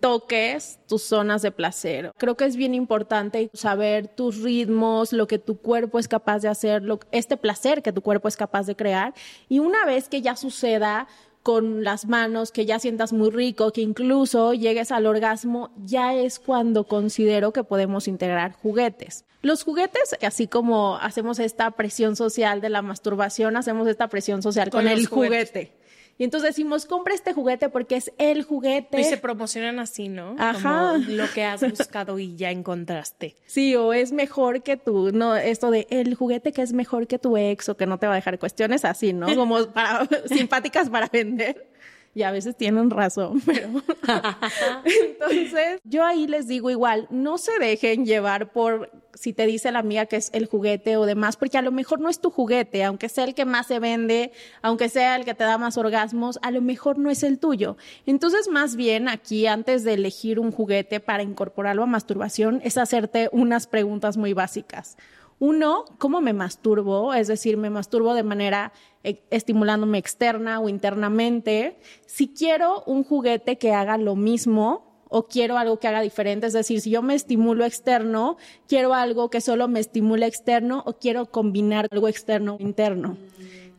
[0.00, 2.12] toques tus zonas de placer.
[2.16, 6.48] Creo que es bien importante saber tus ritmos, lo que tu cuerpo es capaz de
[6.48, 9.14] hacer, este placer que tu cuerpo es capaz de crear.
[9.48, 11.06] Y una vez que ya suceda,
[11.44, 16.38] con las manos, que ya sientas muy rico, que incluso llegues al orgasmo, ya es
[16.38, 19.26] cuando considero que podemos integrar juguetes.
[19.42, 24.70] Los juguetes, así como hacemos esta presión social de la masturbación, hacemos esta presión social
[24.70, 25.76] con, el juguete.
[26.16, 29.00] Y entonces decimos, compra este juguete porque es el juguete.
[29.00, 30.36] Y se promocionan así, ¿no?
[30.38, 30.92] Ajá.
[30.92, 33.36] Como lo que has buscado y ya encontraste.
[33.54, 37.20] Sí, o es mejor que tú, no, esto de el juguete que es mejor que
[37.20, 39.26] tu ex o que no te va a dejar cuestiones así, ¿no?
[39.36, 41.68] Como para, simpáticas para vender
[42.14, 43.68] y a veces tienen razón, pero
[44.84, 49.78] entonces yo ahí les digo igual, no se dejen llevar por si te dice la
[49.78, 52.84] amiga que es el juguete o demás, porque a lo mejor no es tu juguete,
[52.84, 56.38] aunque sea el que más se vende, aunque sea el que te da más orgasmos,
[56.42, 57.76] a lo mejor no es el tuyo.
[58.06, 63.28] Entonces, más bien aquí, antes de elegir un juguete para incorporarlo a masturbación, es hacerte
[63.32, 64.96] unas preguntas muy básicas.
[65.46, 67.12] Uno, ¿cómo me masturbo?
[67.12, 71.76] Es decir, me masturbo de manera eh, estimulándome externa o internamente.
[72.06, 76.54] Si quiero un juguete que haga lo mismo o quiero algo que haga diferente, es
[76.54, 81.26] decir, si yo me estimulo externo, quiero algo que solo me estimule externo o quiero
[81.26, 83.18] combinar algo externo interno.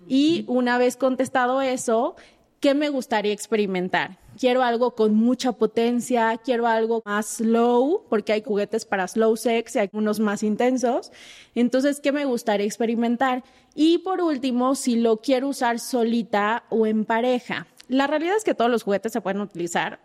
[0.07, 2.15] Y una vez contestado eso,
[2.59, 4.19] ¿qué me gustaría experimentar?
[4.37, 9.75] Quiero algo con mucha potencia, quiero algo más slow, porque hay juguetes para slow sex
[9.75, 11.11] y hay unos más intensos.
[11.53, 13.43] Entonces, ¿qué me gustaría experimentar?
[13.73, 17.67] Y por último, si lo quiero usar solita o en pareja.
[17.87, 19.99] La realidad es que todos los juguetes se pueden utilizar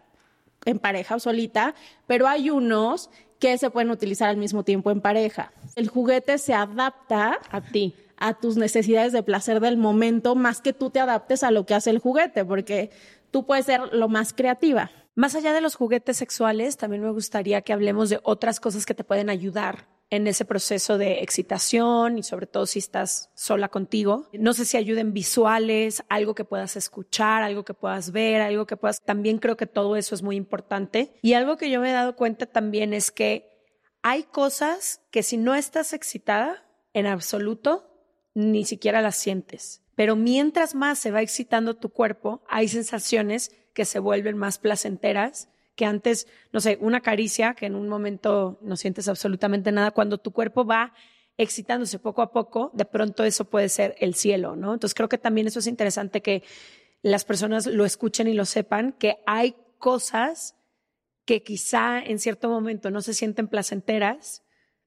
[0.65, 1.75] en pareja o solita,
[2.07, 5.53] pero hay unos que se pueden utilizar al mismo tiempo en pareja.
[5.75, 10.75] El juguete se adapta a ti a tus necesidades de placer del momento, más que
[10.75, 12.91] tú te adaptes a lo que hace el juguete, porque
[13.31, 14.91] tú puedes ser lo más creativa.
[15.15, 18.95] Más allá de los juguetes sexuales, también me gustaría que hablemos de otras cosas que
[18.95, 24.29] te pueden ayudar en ese proceso de excitación y sobre todo si estás sola contigo.
[24.33, 28.77] No sé si ayuden visuales, algo que puedas escuchar, algo que puedas ver, algo que
[28.77, 29.01] puedas...
[29.01, 31.15] También creo que todo eso es muy importante.
[31.23, 33.51] Y algo que yo me he dado cuenta también es que
[34.03, 37.91] hay cosas que si no estás excitada en absoluto,
[38.35, 39.83] ni siquiera las sientes.
[40.01, 45.51] Pero mientras más se va excitando tu cuerpo, hay sensaciones que se vuelven más placenteras
[45.77, 50.17] que antes, no sé, una caricia, que en un momento no sientes absolutamente nada, cuando
[50.17, 50.95] tu cuerpo va
[51.37, 54.73] excitándose poco a poco, de pronto eso puede ser el cielo, ¿no?
[54.73, 56.45] Entonces creo que también eso es interesante que
[57.03, 60.57] las personas lo escuchen y lo sepan, que hay cosas
[61.27, 64.45] que quizá en cierto momento no se sienten placenteras,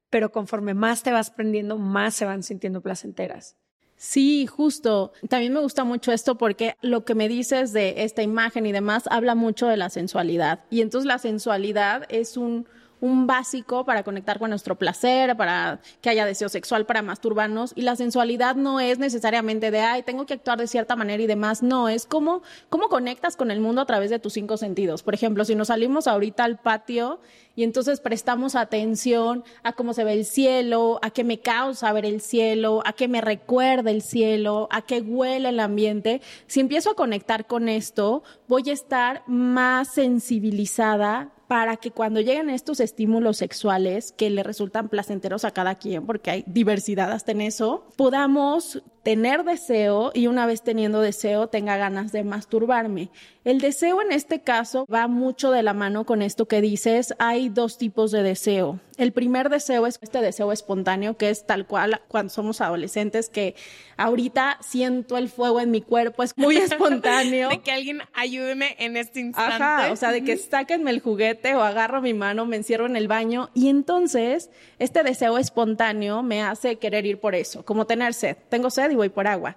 [0.10, 3.58] pero conforme más te vas prendiendo, más se van sintiendo placenteras.
[3.96, 5.14] Sí, justo.
[5.30, 9.04] También me gusta mucho esto porque lo que me dices de esta imagen y demás
[9.10, 10.60] habla mucho de la sensualidad.
[10.70, 12.68] Y entonces la sensualidad es un,
[13.04, 17.74] un básico para conectar con nuestro placer, para que haya deseo sexual, para masturbarnos.
[17.76, 21.28] Y la sensualidad no es necesariamente de, ay, tengo que actuar de cierta manera y
[21.28, 21.62] demás.
[21.62, 25.04] No, es como cómo conectas con el mundo a través de tus cinco sentidos.
[25.04, 27.20] Por ejemplo, si nos salimos ahorita al patio
[27.58, 32.06] y entonces prestamos atención a cómo se ve el cielo, a qué me causa ver
[32.06, 36.22] el cielo, a qué me recuerda el cielo, a qué huele el ambiente.
[36.48, 42.50] Si empiezo a conectar con esto, voy a estar más sensibilizada para que cuando lleguen
[42.50, 47.42] estos estímulos sexuales que le resultan placenteros a cada quien, porque hay diversidad hasta en
[47.42, 53.10] eso, podamos tener deseo y una vez teniendo deseo tenga ganas de masturbarme.
[53.44, 57.14] El deseo en este caso va mucho de la mano con esto que dices.
[57.20, 58.80] Hay dos tipos de deseo.
[58.98, 63.56] El primer deseo es este deseo espontáneo, que es tal cual cuando somos adolescentes, que
[63.98, 67.50] ahorita siento el fuego en mi cuerpo, es muy espontáneo.
[67.50, 69.56] de que alguien ayúdeme en este instante.
[69.56, 72.96] Ajá, o sea, de que sáquenme el juguete o agarro mi mano, me encierro en
[72.96, 78.14] el baño y entonces este deseo espontáneo me hace querer ir por eso, como tener
[78.14, 78.38] sed.
[78.50, 79.56] Tengo sed y voy por agua.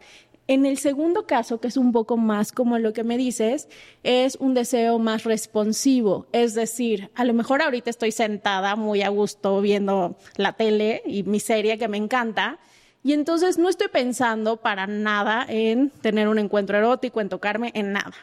[0.48, 3.68] En el segundo caso, que es un poco más como lo que me dices,
[4.04, 6.26] es un deseo más responsivo.
[6.30, 11.24] Es decir, a lo mejor ahorita estoy sentada muy a gusto viendo la tele y
[11.24, 12.58] mi serie que me encanta.
[13.02, 17.92] Y entonces no estoy pensando para nada en tener un encuentro erótico, en tocarme, en
[17.92, 18.14] nada.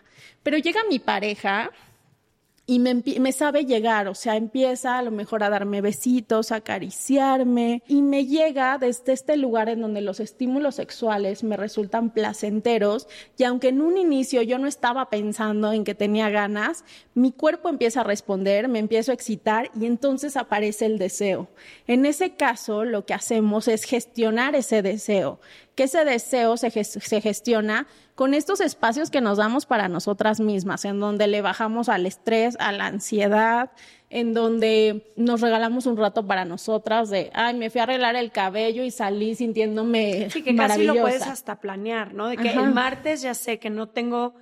[0.43, 1.71] Pero llega mi pareja
[2.65, 7.83] y me, sabe llegar, o sea, empieza a lo mejor a darme besitos, a acariciarme
[7.89, 13.43] y me llega desde este lugar en donde los estímulos sexuales me resultan placenteros y
[13.43, 16.85] aunque en un inicio yo no estaba pensando en que tenía ganas,
[17.15, 21.49] mi cuerpo empieza a responder, me empiezo a excitar y entonces aparece el deseo.
[21.85, 25.41] En ese caso, lo que hacemos es gestionar ese deseo
[25.75, 26.69] que ese deseo se,
[27.21, 32.05] gestiona con estos espacios que nos damos para nosotras mismas, en donde le bajamos al
[32.05, 33.71] estrés, a la ansiedad,
[34.09, 38.31] en donde nos regalamos un rato para nosotras de, ay, me fui a arreglar el
[38.31, 42.27] cabello y salí sintiéndome sí, que casi lo puedes hasta planear, ¿no?
[42.27, 44.35] De que el martes ya sé que no tengo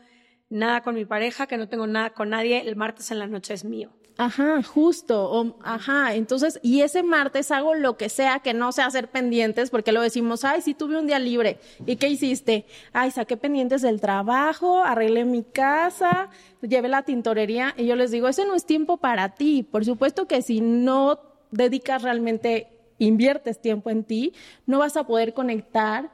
[0.50, 3.54] nada con mi pareja, que no tengo nada con nadie, el martes en la noche
[3.54, 3.92] es mío.
[4.18, 5.32] Ajá, justo.
[5.32, 9.70] O, ajá, entonces, y ese martes hago lo que sea que no sea hacer pendientes,
[9.70, 11.59] porque lo decimos, ay, sí tuve un día libre.
[11.86, 12.66] ¿Y qué hiciste?
[12.93, 16.30] Ay, saqué pendientes del trabajo, arreglé mi casa,
[16.62, 17.74] llevé la tintorería.
[17.78, 19.64] Y yo les digo, ese no es tiempo para ti.
[19.64, 21.20] Por supuesto que si no
[21.51, 22.68] dedicas realmente,
[22.99, 24.34] inviertes tiempo en ti,
[24.68, 26.12] no vas a poder conectar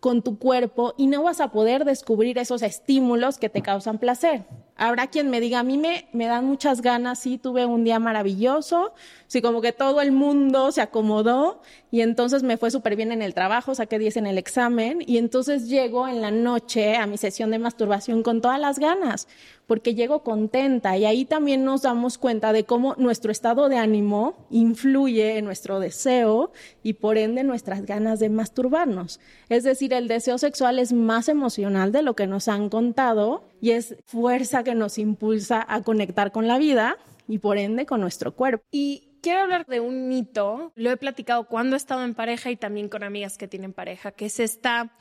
[0.00, 4.46] con tu cuerpo y no vas a poder descubrir esos estímulos que te causan placer.
[4.82, 8.94] Habrá quien me diga, a mí me, dan muchas ganas, sí, tuve un día maravilloso,
[9.26, 11.60] sí, como que todo el mundo se acomodó
[11.90, 15.18] y entonces me fue súper bien en el trabajo, saqué 10 en el examen y
[15.18, 19.28] entonces llego en la noche a mi sesión de masturbación con todas las ganas,
[19.66, 24.46] porque llego contenta y ahí también nos damos cuenta de cómo nuestro estado de ánimo
[24.48, 26.52] influye en nuestro deseo
[26.82, 29.20] y por ende nuestras ganas de masturbarnos.
[29.50, 33.72] Es decir, el deseo sexual es más emocional de lo que nos han contado y
[33.72, 36.96] es fuerza que nos impulsa a conectar con la vida
[37.28, 38.64] y por ende con nuestro cuerpo.
[38.70, 42.56] Y quiero hablar de un mito, lo he platicado cuando he estado en pareja y
[42.56, 44.96] también con amigas que tienen pareja, que es esta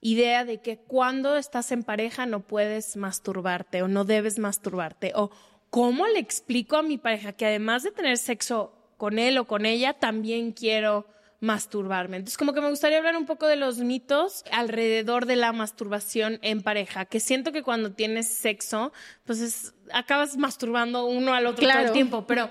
[0.00, 5.30] idea de que cuando estás en pareja no puedes masturbarte o no debes masturbarte o
[5.70, 9.64] cómo le explico a mi pareja que además de tener sexo con él o con
[9.64, 11.06] ella, también quiero
[11.42, 12.18] masturbarme.
[12.18, 16.38] Entonces, como que me gustaría hablar un poco de los mitos alrededor de la masturbación
[16.40, 18.92] en pareja, que siento que cuando tienes sexo,
[19.24, 22.48] pues acabas masturbando uno al otro todo el tiempo, pero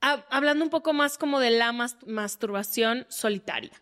[0.00, 3.72] hablando un poco más como de la masturbación solitaria.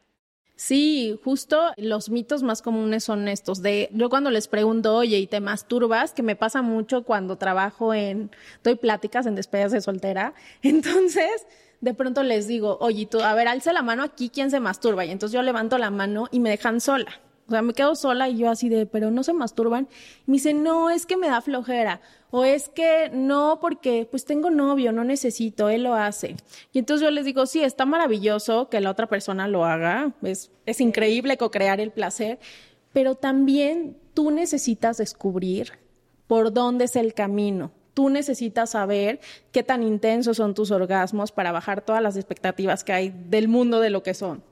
[0.54, 5.26] Sí, justo los mitos más comunes son estos de yo cuando les pregunto, "Oye, ¿y
[5.26, 8.30] te masturbas?", que me pasa mucho cuando trabajo en
[8.64, 10.32] doy pláticas en despedidas de soltera.
[10.62, 11.46] Entonces,
[11.80, 15.04] de pronto les digo, oye, tú, a ver, alce la mano aquí, ¿quién se masturba?
[15.04, 17.20] Y entonces yo levanto la mano y me dejan sola.
[17.46, 19.88] O sea, me quedo sola y yo así de, pero no se masturban.
[20.26, 22.00] Y me dicen, no, es que me da flojera.
[22.30, 26.34] O es que no, porque pues tengo novio, no necesito, él lo hace.
[26.72, 30.12] Y entonces yo les digo, sí, está maravilloso que la otra persona lo haga.
[30.22, 32.40] Es, es increíble co-crear el placer.
[32.92, 35.72] Pero también tú necesitas descubrir
[36.26, 39.20] por dónde es el camino Tú necesitas saber
[39.52, 43.80] qué tan intensos son tus orgasmos para bajar todas las expectativas que hay del mundo
[43.80, 44.42] de lo que son.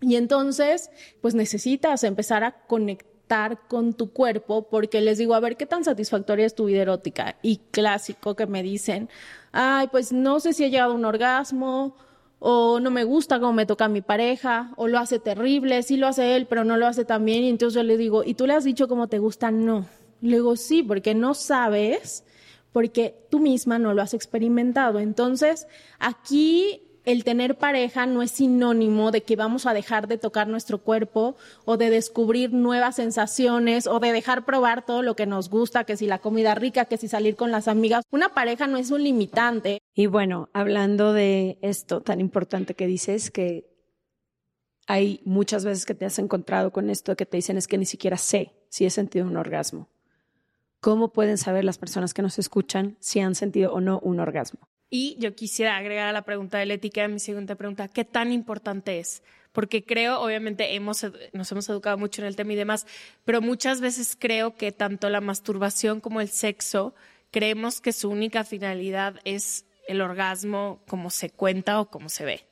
[0.00, 5.58] Y entonces, pues necesitas empezar a conectar con tu cuerpo porque les digo, a ver,
[5.58, 7.36] ¿qué tan satisfactoria es tu vida erótica?
[7.42, 9.10] Y clásico que me dicen,
[9.52, 11.94] ay, pues no sé si he llegado a un orgasmo
[12.38, 15.98] o no me gusta cómo me toca a mi pareja, o lo hace terrible, sí
[15.98, 18.32] lo hace él, pero no lo hace tan bien, y entonces yo le digo, ¿y
[18.32, 19.50] tú le has dicho cómo te gusta?
[19.50, 19.84] No.
[20.22, 22.24] Le digo, sí, porque no sabes,
[22.72, 24.98] porque tú misma no lo has experimentado.
[24.98, 25.66] Entonces,
[25.98, 30.76] aquí el tener pareja no es sinónimo de que vamos a dejar de tocar nuestro
[30.76, 35.84] cuerpo o de descubrir nuevas sensaciones o de dejar probar todo lo que nos gusta,
[35.84, 38.04] que si la comida rica, que si salir con las amigas.
[38.10, 39.80] Una pareja no es un limitante.
[39.94, 43.64] Y bueno, hablando de esto tan importante que dices, que
[44.86, 47.86] hay muchas veces que te has encontrado con esto que te dicen es que ni
[47.86, 49.88] siquiera sé si he sentido un orgasmo.
[50.80, 54.68] ¿Cómo pueden saber las personas que nos escuchan si han sentido o no un orgasmo?
[54.90, 58.32] Y yo quisiera agregar a la pregunta de la ética mi segunda pregunta, ¿qué tan
[58.32, 59.22] importante es?
[59.52, 62.86] Porque creo, obviamente, hemos, nos hemos educado mucho en el tema y demás,
[63.24, 66.94] pero muchas veces creo que tanto la masturbación como el sexo,
[67.30, 72.44] creemos que su única finalidad es el orgasmo como se cuenta o como se ve.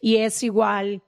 [0.00, 1.02] Y es igual,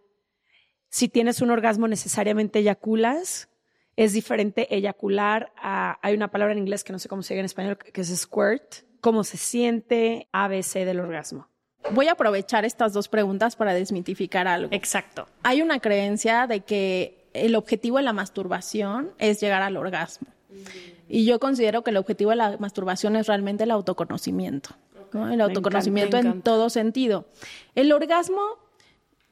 [0.88, 3.48] si tienes un orgasmo necesariamente eyaculas,
[3.96, 7.40] es diferente eyacular a, hay una palabra en inglés que no sé cómo se dice
[7.40, 11.48] en español, que es squirt, cómo se siente ABC del orgasmo.
[11.92, 14.68] Voy a aprovechar estas dos preguntas para desmitificar algo.
[14.72, 15.26] Exacto.
[15.42, 20.28] Hay una creencia de que el objetivo de la masturbación es llegar al orgasmo.
[21.08, 24.70] Y yo considero que el objetivo de la masturbación es realmente el autoconocimiento.
[25.14, 27.26] El autoconocimiento en todo sentido.
[27.74, 28.58] El orgasmo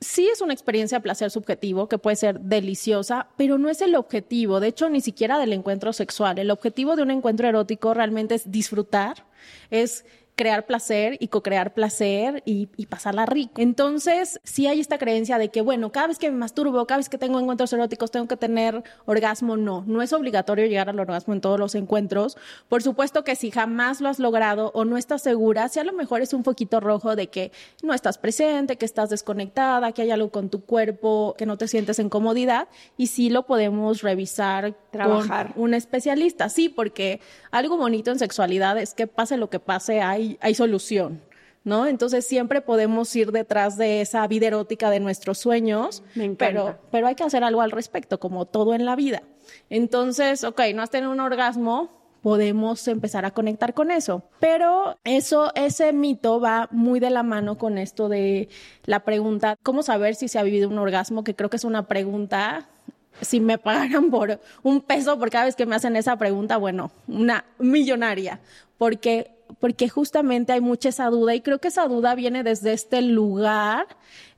[0.05, 3.95] sí es una experiencia de placer subjetivo que puede ser deliciosa, pero no es el
[3.97, 6.39] objetivo, de hecho, ni siquiera del encuentro sexual.
[6.39, 9.25] El objetivo de un encuentro erótico realmente es disfrutar,
[9.71, 10.05] es
[10.37, 13.61] crear placer y co-crear placer y, pasarla rico.
[13.61, 17.09] Entonces, sí hay esta creencia de que, bueno, cada vez que me masturbo, cada vez
[17.09, 19.57] que tengo encuentros eróticos, tengo que tener orgasmo.
[19.57, 22.37] No, no es obligatorio llegar al orgasmo en todos los encuentros.
[22.69, 25.93] Por supuesto que si jamás lo has logrado o no estás segura, si a lo
[25.93, 30.11] mejor es un foquito rojo de que no estás presente, que estás desconectada, que hay
[30.11, 34.75] algo con tu cuerpo, que no te sientes en comodidad, y sí lo podemos revisar,
[34.91, 35.55] trabajar.
[35.55, 36.49] Con un especialista.
[36.49, 37.21] Sí, porque
[37.51, 41.21] algo bonito en sexualidad es que pase lo que pase, hay hay, solución.
[41.65, 41.87] ¿No?
[41.87, 46.03] Entonces siempre podemos ir detrás de esa vida erótica de nuestros sueños,
[46.37, 49.23] pero, pero hay que hacer algo al respecto, como todo en la vida.
[49.71, 54.23] Entonces, ok, no has tenido un orgasmo, podemos empezar a conectar con eso.
[54.41, 58.49] Pero eso, ese mito va muy de la mano con esto de
[58.87, 61.23] la pregunta, ¿cómo saber si se ha vivido un orgasmo?
[61.23, 62.67] Que creo que es una pregunta
[63.21, 66.93] si me pagaran por un peso por cada vez que me hacen esa pregunta, bueno,
[67.07, 68.41] una millonaria,
[68.79, 73.03] porque porque justamente hay mucha esa duda y creo que esa duda viene desde este
[73.03, 73.87] lugar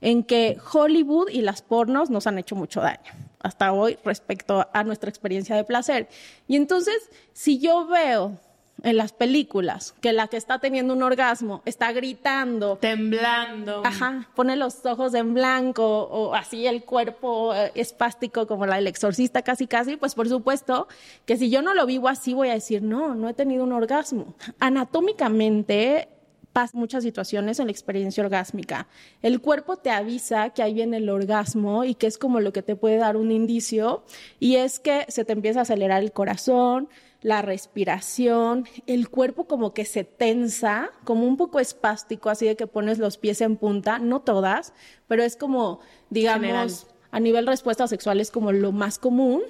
[0.01, 4.83] en que Hollywood y las pornos nos han hecho mucho daño hasta hoy respecto a
[4.83, 6.09] nuestra experiencia de placer.
[6.47, 8.39] Y entonces, si yo veo
[8.83, 14.55] en las películas que la que está teniendo un orgasmo está gritando, temblando, ajá, pone
[14.55, 19.67] los ojos en blanco o así el cuerpo eh, espástico como la del exorcista casi
[19.67, 20.87] casi, pues por supuesto
[21.25, 23.73] que si yo no lo vivo así voy a decir, no, no he tenido un
[23.73, 24.35] orgasmo.
[24.59, 26.09] Anatómicamente
[26.57, 28.87] pasan muchas situaciones en la experiencia orgásmica.
[29.21, 32.63] El cuerpo te avisa que ahí viene el orgasmo y que es como lo que
[32.63, 34.03] te puede dar un indicio
[34.39, 36.89] y es que se te empieza a acelerar el corazón,
[37.27, 42.67] la respiración, el cuerpo como que se tensa, como un poco espástico, así de que
[42.67, 44.71] pones los pies en punta, no todas,
[45.09, 49.41] pero es como, digamos, a nivel respuesta sexual es como lo más común.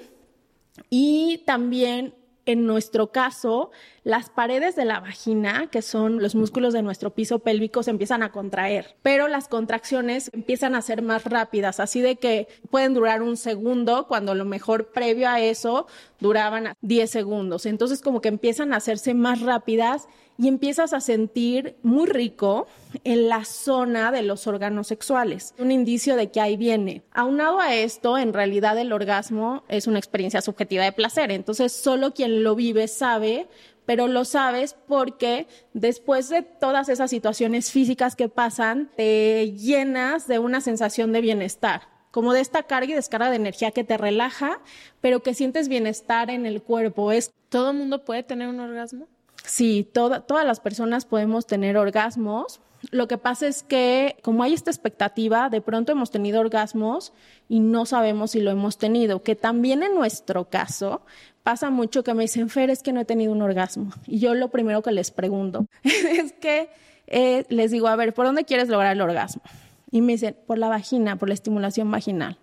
[0.90, 2.16] Y también
[2.52, 3.70] en nuestro caso,
[4.04, 8.22] las paredes de la vagina, que son los músculos de nuestro piso pélvico, se empiezan
[8.22, 13.22] a contraer, pero las contracciones empiezan a ser más rápidas, así de que pueden durar
[13.22, 15.86] un segundo, cuando lo mejor previo a eso
[16.20, 17.66] duraban 10 segundos.
[17.66, 20.08] Entonces como que empiezan a hacerse más rápidas
[20.38, 22.68] y empiezas a sentir muy rico
[23.04, 25.52] en la zona de los órganos sexuales.
[25.58, 27.02] Un indicio de que ahí viene.
[27.12, 31.32] Aunado a esto, en realidad el orgasmo es una experiencia subjetiva de placer.
[31.32, 33.48] Entonces, solo quien lo vive sabe
[33.88, 40.38] pero lo sabes porque después de todas esas situaciones físicas que pasan, te llenas de
[40.38, 44.60] una sensación de bienestar, como de esta carga y descarga de energía que te relaja,
[45.00, 47.12] pero que sientes bienestar en el cuerpo.
[47.12, 49.08] Es ¿Todo mundo puede tener un orgasmo?
[49.48, 52.60] Sí, todas las personas podemos tener orgasmos.
[52.90, 57.14] Lo que pasa es que como hay esta expectativa, de pronto hemos tenido orgasmos
[57.48, 61.00] y no sabemos si lo hemos tenido, que también en nuestro caso
[61.42, 63.90] pasa mucho que me dicen, Fer, es que no he tenido un orgasmo.
[64.06, 66.68] Y yo lo primero que les pregunto es que
[67.06, 69.42] eh, les digo, a ver, ¿por dónde quieres lograr el orgasmo?
[69.90, 72.38] Y me dicen, por la vagina, por la estimulación vaginal.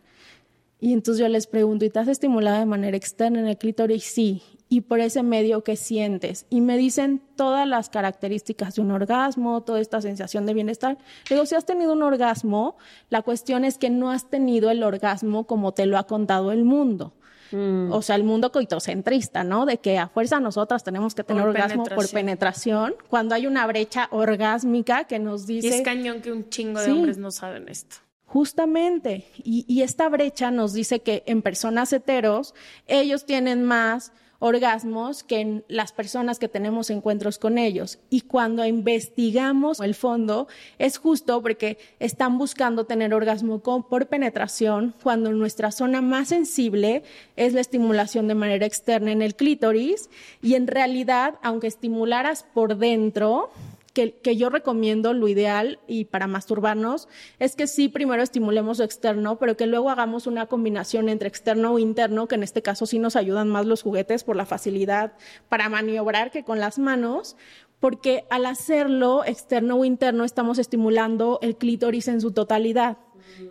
[0.80, 4.03] Y entonces yo les pregunto, ¿y te has estimulado de manera externa en el clítoris?
[4.03, 4.41] Sí.
[4.68, 6.47] ¿Y por ese medio qué sientes?
[6.49, 10.97] Y me dicen todas las características de un orgasmo, toda esta sensación de bienestar.
[11.30, 12.76] digo, si has tenido un orgasmo,
[13.09, 16.66] la cuestión es que no has tenido el orgasmo como te lo ha contado el
[16.66, 17.13] mundo.
[17.51, 17.91] Mm.
[17.91, 19.66] O sea, el mundo coitocentrista, ¿no?
[19.66, 24.07] De que a fuerza nosotras tenemos que tener orgasmo por penetración, cuando hay una brecha
[24.11, 25.68] orgásmica que nos dice...
[25.68, 27.97] Y es cañón que un chingo de hombres no saben esto.
[28.26, 29.28] Justamente.
[29.43, 32.53] Y, esta brecha nos dice que en personas heteros,
[32.88, 34.11] ellos tienen más
[34.46, 37.98] orgasmos que en las personas que tenemos encuentros con ellos.
[38.12, 45.32] Y cuando investigamos el fondo, es justo porque están buscando tener orgasmo por penetración, cuando
[45.32, 47.02] nuestra zona más sensible
[47.36, 50.12] es la estimulación de manera externa en el clítoris.
[50.43, 53.50] Y en realidad, aunque estimularas por dentro,
[53.96, 57.08] que, yo recomiendo, lo ideal y para masturbarnos,
[57.39, 61.72] es que sí primero estimulemos lo externo, pero que luego hagamos una combinación entre externo
[61.72, 65.14] o interno, que en este caso sí nos ayudan más los juguetes por la facilidad
[65.48, 67.38] para maniobrar que con las manos,
[67.80, 72.98] porque al hacerlo externo o interno estamos estimulando el clítoris en su totalidad,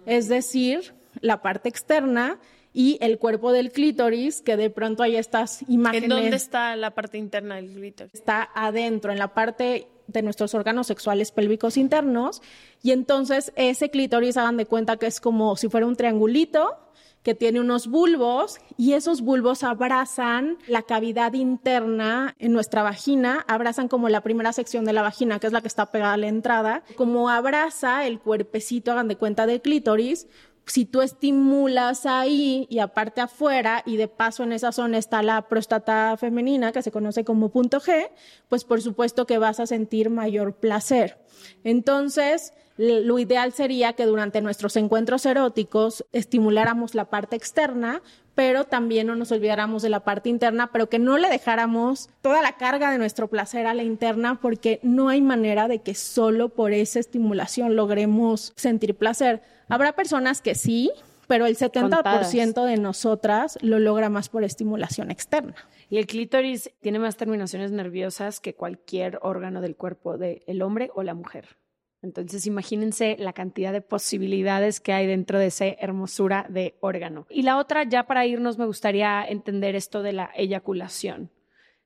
[0.05, 2.39] es decir, la parte externa
[2.75, 6.05] y el cuerpo del clítoris, que de pronto hay estas imágenes.
[6.05, 8.13] ¿En dónde está la parte interna del clítoris?
[8.13, 12.43] Está adentro, en la parte de nuestros órganos sexuales pélvicos internos
[12.83, 16.79] y entonces ese clítoris hagan de cuenta que es como si fuera un triangulito
[17.25, 23.89] que tiene unos bulbos y esos bulbos abrazan la cavidad interna en nuestra vagina, abrazan
[23.89, 26.29] como la primera sección de la vagina, que es la que está pegada a la
[26.29, 30.29] entrada, como abraza el cuerpecito, hagan de cuenta del clítoris,
[30.67, 35.43] si tú estimulas ahí y aparte afuera y de paso en esa zona está la
[35.43, 38.11] próstata femenina que se conoce como punto G,
[38.49, 41.19] pues por supuesto que vas a sentir mayor placer.
[41.65, 48.03] Entonces, lo ideal sería que durante nuestros encuentros eróticos estimuláramos la parte externa,
[48.35, 52.43] pero también no nos olvidáramos de la parte interna, pero que no le dejáramos toda
[52.43, 56.49] la carga de nuestro placer a la interna, porque no hay manera de que solo
[56.49, 59.43] por esa estimulación logremos sentir placer.
[59.69, 60.91] Habrá personas que sí,
[61.27, 65.55] pero el 70% de nosotras lo logra más por estimulación externa.
[65.89, 71.03] Y el clítoris tiene más terminaciones nerviosas que cualquier órgano del cuerpo del hombre o
[71.03, 71.57] la mujer.
[72.03, 77.27] Entonces, imagínense la cantidad de posibilidades que hay dentro de esa hermosura de órgano.
[77.31, 81.31] Y la otra, ya para irnos, me gustaría entender esto de la eyaculación.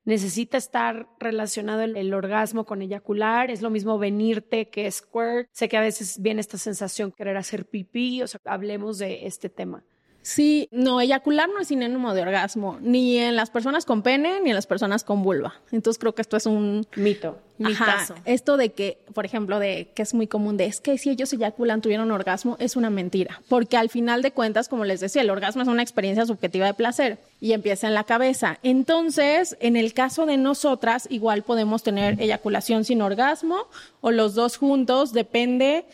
[0.05, 3.51] Necesita estar relacionado el, orgasmo con eyacular.
[3.51, 5.49] Es lo mismo venirte que squirt.
[5.53, 8.22] Sé que a veces viene esta sensación querer hacer pipí.
[8.22, 9.84] O sea, hablemos de este tema.
[10.28, 14.50] Sí, no, eyacular no es sinónimo de orgasmo, ni en las personas con pene, ni
[14.50, 15.54] en las personas con vulva.
[15.72, 17.38] Entonces creo que esto es un mito.
[17.64, 21.08] Ajá, esto de que, por ejemplo, de que es muy común de es que si
[21.08, 23.40] ellos eyaculan tuvieron orgasmo, es una mentira.
[23.48, 26.74] Porque al final de cuentas, como les decía, el orgasmo es una experiencia subjetiva de
[26.74, 28.58] placer y empieza en la cabeza.
[28.62, 33.66] Entonces, en el caso de nosotras, igual podemos tener eyaculación sin orgasmo
[34.02, 35.86] o los dos juntos, depende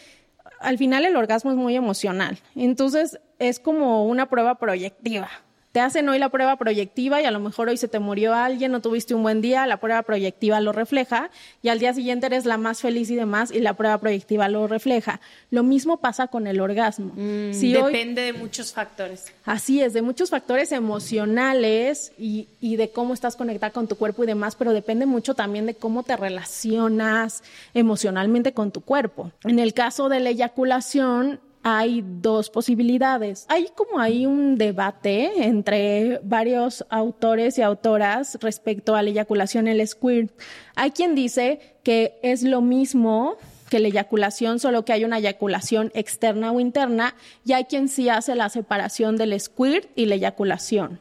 [0.64, 2.38] al final el orgasmo es muy emocional.
[2.56, 5.30] Entonces es como una prueba proyectiva
[5.74, 8.70] te hacen hoy la prueba proyectiva y a lo mejor hoy se te murió alguien,
[8.70, 11.32] no tuviste un buen día, la prueba proyectiva lo refleja
[11.62, 14.68] y al día siguiente eres la más feliz y demás y la prueba proyectiva lo
[14.68, 15.20] refleja.
[15.50, 17.12] Lo mismo pasa con el orgasmo.
[17.16, 19.32] Mm, depende de muchos factores.
[19.44, 24.22] Así es, de muchos factores emocionales y, y de cómo estás conectada con tu cuerpo
[24.22, 27.42] y demás, pero depende mucho también de cómo te relacionas
[27.74, 29.32] emocionalmente con tu cuerpo.
[29.42, 33.46] En el caso de la eyaculación, hay dos posibilidades.
[33.48, 39.84] Hay como hay un debate entre varios autores y autoras respecto a la eyaculación el
[39.88, 40.30] squirt.
[40.76, 43.38] Hay quien dice que es lo mismo
[43.70, 48.10] que la eyaculación, solo que hay una eyaculación externa o interna, y hay quien sí
[48.10, 51.00] hace la separación del squirt y la eyaculación.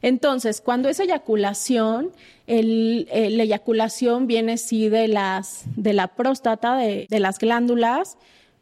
[0.00, 2.12] Entonces, cuando es eyaculación,
[2.46, 8.16] el, eh, la eyaculación viene sí de las de la próstata, de las glándulas,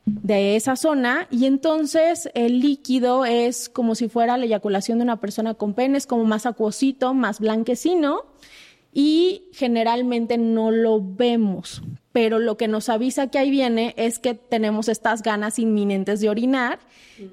[0.05, 5.21] de esa zona y entonces el líquido es como si fuera la eyaculación de una
[5.21, 8.25] persona con pene, es como más acuosito, más blanquecino
[8.93, 11.83] y generalmente no lo vemos,
[12.13, 16.29] pero lo que nos avisa que ahí viene es que tenemos estas ganas inminentes de
[16.29, 16.79] orinar,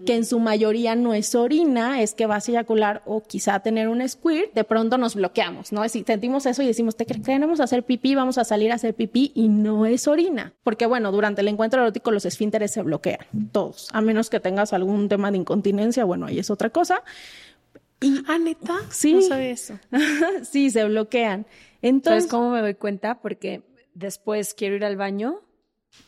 [0.05, 3.89] que en su mayoría no es orina, es que vas a eyacular o quizá tener
[3.89, 5.87] un squirt, de pronto nos bloqueamos, ¿no?
[5.89, 9.31] Si sentimos eso y decimos, te queremos hacer pipí, vamos a salir a hacer pipí
[9.35, 13.19] y no es orina, porque bueno, durante el encuentro erótico los esfínteres se bloquean,
[13.51, 17.03] todos, a menos que tengas algún tema de incontinencia, bueno, ahí es otra cosa.
[18.01, 19.79] Y, ah, neta, sí, no sabía eso.
[20.43, 21.45] sí, se bloquean.
[21.81, 23.21] Entonces, ¿cómo me doy cuenta?
[23.21, 25.41] Porque después quiero ir al baño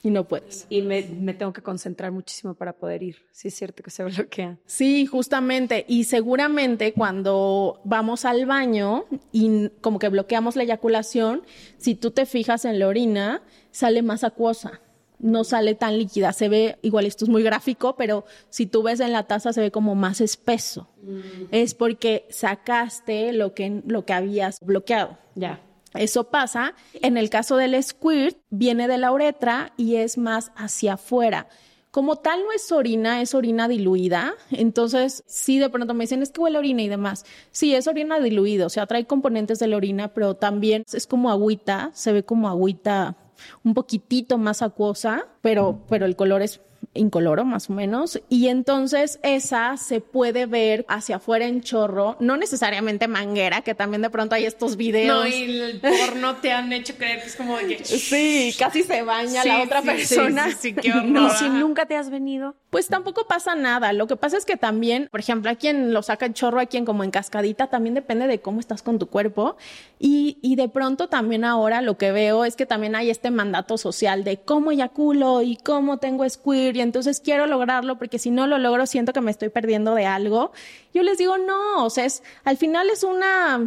[0.04, 0.68] y no puedes.
[0.70, 3.18] Y me, me, tengo que concentrar muchísimo para poder ir.
[3.32, 4.58] Sí, es cierto que se bloquea.
[4.66, 5.86] Sí, justamente.
[5.88, 11.44] Y seguramente cuando vamos al baño y como que bloqueamos la eyaculación,
[11.78, 14.82] si tú te fijas en la orina, sale más acuosa.
[15.22, 16.34] No sale tan líquida.
[16.34, 19.62] Se ve, igual esto es muy gráfico, pero si tú ves en la taza se
[19.62, 20.90] ve como más espeso.
[21.04, 21.20] Mm.
[21.52, 25.18] Es porque sacaste lo que, lo que habías bloqueado.
[25.36, 25.62] Ya.
[25.94, 26.74] Eso pasa.
[26.94, 31.48] En el caso del squirt, viene de la uretra y es más hacia afuera.
[31.92, 34.34] Como tal no es orina, es orina diluida.
[34.52, 37.26] Entonces, sí, de pronto me dicen, es que huele orina y demás.
[37.52, 41.30] Sí, es orina diluida, o sea, trae componentes de la orina, pero también es como
[41.30, 43.18] agüita, se ve como agüita
[43.64, 46.62] un poquitito más acuosa, pero, pero el color es
[46.94, 52.38] incoloro más o menos, y entonces esa se puede ver hacia afuera en chorro, no
[52.38, 55.24] necesariamente manguera, que también de pronto hay estos videos.
[55.24, 57.86] No, y el porno te han hecho creer que es como de que...
[57.86, 60.50] Sí, casi se baña la otra persona.
[60.52, 62.56] Sí, sí, no, si nunca te has venido.
[62.70, 63.92] Pues tampoco pasa nada.
[63.92, 66.66] Lo que pasa es que también, por ejemplo, a quien lo saca el chorro, a
[66.66, 69.58] quien como en cascadita, también depende de cómo estás con tu cuerpo.
[70.00, 73.78] Y, y de pronto también ahora lo que veo es que también hay este mandato
[73.78, 78.48] social de cómo eyaculo y cómo tengo squirt y entonces quiero lograrlo porque si no
[78.48, 80.52] lo logro siento que me estoy perdiendo de algo.
[80.94, 83.60] Yo les digo, no, o sea, es, al final es una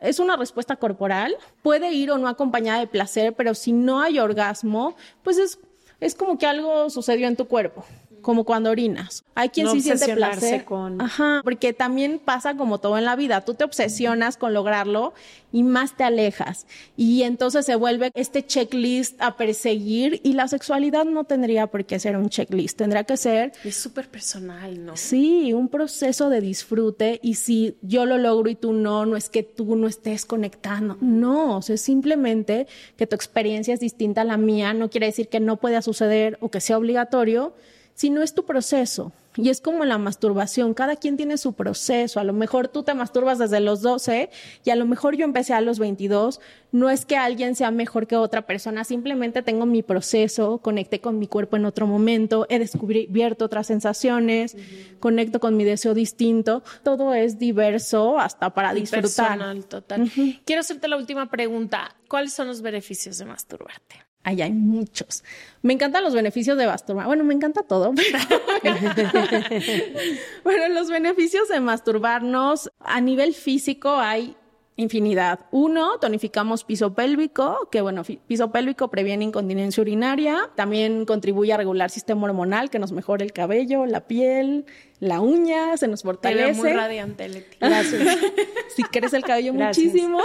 [0.00, 4.18] es una respuesta corporal, puede ir o no acompañada de placer, pero si no hay
[4.18, 5.58] orgasmo, pues es,
[6.00, 7.84] es como que algo sucedió en tu cuerpo
[8.26, 9.22] como cuando orinas.
[9.36, 10.64] Hay quien sí siente placer.
[10.64, 11.00] Con...
[11.00, 13.44] Ajá, porque también pasa como todo en la vida.
[13.44, 15.14] Tú te obsesionas con lograrlo
[15.52, 16.66] y más te alejas.
[16.96, 22.00] Y entonces se vuelve este checklist a perseguir y la sexualidad no tendría por qué
[22.00, 22.76] ser un checklist.
[22.76, 23.52] Tendría que ser...
[23.62, 24.96] Es súper personal, ¿no?
[24.96, 29.28] Sí, un proceso de disfrute y si yo lo logro y tú no, no es
[29.30, 30.98] que tú no estés conectando.
[31.00, 32.66] No, o sea, es simplemente
[32.96, 34.74] que tu experiencia es distinta a la mía.
[34.74, 37.54] No quiere decir que no pueda suceder o que sea obligatorio
[37.96, 39.12] si no es tu proceso.
[39.38, 42.20] Y es como la masturbación, cada quien tiene su proceso.
[42.20, 44.30] A lo mejor tú te masturbas desde los 12
[44.64, 46.40] y a lo mejor yo empecé a los 22.
[46.72, 51.18] No es que alguien sea mejor que otra persona, simplemente tengo mi proceso, conecté con
[51.18, 54.56] mi cuerpo en otro momento, he descubierto otras sensaciones,
[55.00, 56.62] conecto con mi deseo distinto.
[56.82, 59.02] Todo es diverso hasta para disfrutar.
[59.02, 60.10] Personal, total.
[60.46, 61.94] Quiero hacerte la última pregunta.
[62.08, 64.05] ¿Cuáles son los beneficios de masturbarte?
[64.26, 65.24] Ahí hay muchos.
[65.62, 67.06] Me encantan los beneficios de masturbar.
[67.06, 67.92] Bueno, me encanta todo.
[70.44, 74.36] bueno, los beneficios de masturbarnos a nivel físico hay
[74.74, 75.46] infinidad.
[75.52, 81.90] Uno, tonificamos piso pélvico, que bueno, piso pélvico previene incontinencia urinaria, también contribuye a regular
[81.90, 84.66] sistema hormonal, que nos mejora el cabello, la piel,
[84.98, 86.50] la uña, se nos fortalece.
[86.50, 87.58] Te muy radiante, Leti.
[87.60, 88.18] Gracias.
[88.74, 90.18] si quieres el cabello muchísimo.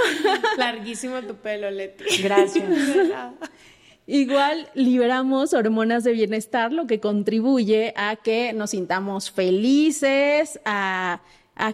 [0.58, 2.24] Larguísimo tu pelo, Leti.
[2.24, 2.68] Gracias.
[4.12, 11.22] Igual liberamos hormonas de bienestar, lo que contribuye a que nos sintamos felices, a,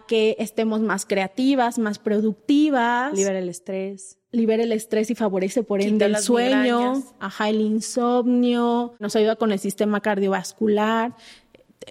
[0.07, 3.11] que estemos más creativas, más productivas.
[3.17, 4.19] Libera el estrés.
[4.31, 9.51] Libera el estrés y favorece por ende el sueño, ajá, el insomnio, nos ayuda con
[9.51, 11.15] el sistema cardiovascular,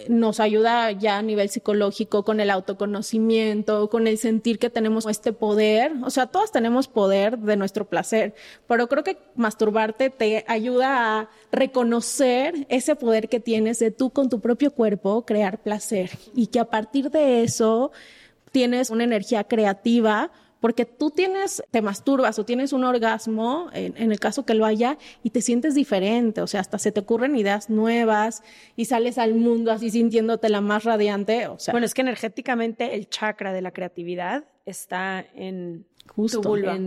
[0.09, 5.33] nos ayuda ya a nivel psicológico con el autoconocimiento, con el sentir que tenemos este
[5.33, 5.91] poder.
[6.03, 8.35] O sea, todas tenemos poder de nuestro placer,
[8.67, 14.29] pero creo que masturbarte te ayuda a reconocer ese poder que tienes de tú con
[14.29, 17.91] tu propio cuerpo crear placer y que a partir de eso
[18.51, 24.19] tienes una energía creativa porque tú tienes, te masturbas o tienes un orgasmo, en, el
[24.19, 27.69] caso que lo haya, y te sientes diferente, o sea, hasta se te ocurren ideas
[27.69, 28.43] nuevas
[28.75, 31.73] y sales al mundo así sintiéndote la más radiante, o sea.
[31.73, 36.41] Bueno, es que energéticamente el chakra de la creatividad está en Justo.
[36.41, 36.77] tu vulva.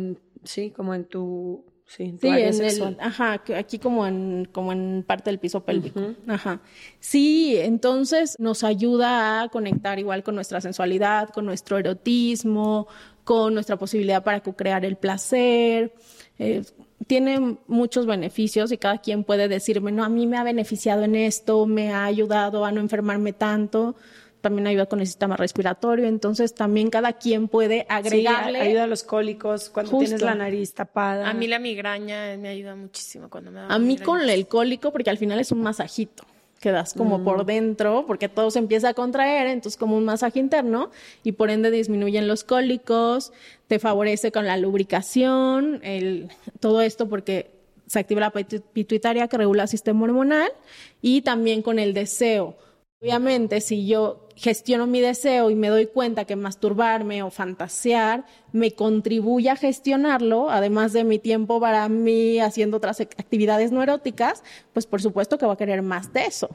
[0.45, 5.29] sí, como en tu Sí, sí en el, ajá, aquí como en, como en parte
[5.29, 6.15] del piso pélvico.
[6.29, 6.61] Ajá.
[7.01, 12.87] Sí, entonces nos ayuda a conectar igual con nuestra sensualidad, con nuestro erotismo,
[13.31, 15.95] con nuestra posibilidad para co-crear el placer.
[16.41, 16.65] Eh,
[17.07, 21.15] tiene muchos beneficios y cada quien puede decirme, no, a mí me ha beneficiado en
[21.15, 23.95] esto, me ha ayudado a no enfermarme tanto.
[24.41, 28.59] también ayuda con el sistema respiratorio, entonces también cada quien puede agregarle.
[28.63, 30.07] Sí, ayuda a los cólicos cuando Justo.
[30.07, 31.31] tienes la nariz tapada.
[31.31, 34.07] A mí la migraña me ayuda muchísimo cuando me da A mí migraña.
[34.07, 36.25] con el cólico, porque al final es un masajito
[36.61, 40.39] que das como por dentro, porque todo se empieza a contraer, entonces como un masaje
[40.39, 40.91] interno,
[41.25, 43.33] y por ende disminuyen los cólicos,
[43.67, 46.29] te favorece con la lubricación, el,
[46.61, 47.51] todo esto porque
[47.87, 50.53] se activa la pitu- pituitaria que regula el sistema hormonal,
[51.01, 52.57] y también con el deseo.
[53.03, 58.73] Obviamente, si yo gestiono mi deseo y me doy cuenta que masturbarme o fantasear me
[58.73, 64.43] contribuye a gestionarlo, además de mi tiempo para mí haciendo otras ac- actividades no eróticas,
[64.75, 66.51] pues por supuesto que va a querer más de eso.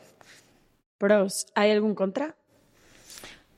[0.99, 2.35] Pros, ¿hay algún contra?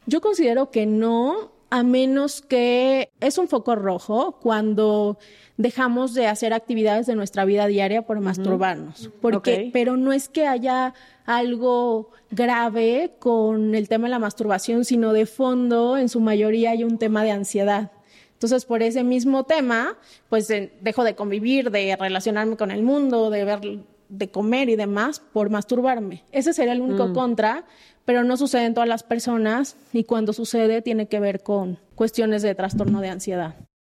[0.06, 5.18] Yo considero que no, a menos que es un foco rojo cuando
[5.57, 9.09] dejamos de hacer actividades de nuestra vida diaria por masturbarnos.
[9.22, 10.93] Porque, pero no es que haya
[11.26, 16.84] algo grave con el tema de la masturbación, sino de fondo, en su mayoría, hay
[16.84, 17.91] un tema de ansiedad.
[18.34, 19.97] Entonces, por ese mismo tema,
[20.30, 23.61] pues dejo de convivir, de relacionarme con el mundo, de ver,
[24.09, 26.24] de comer y demás por masturbarme.
[26.32, 27.65] Ese sería el único contra,
[28.08, 32.41] pero no sucede en todas las personas y cuando sucede tiene que ver con cuestiones
[32.41, 33.55] de trastorno de ansiedad.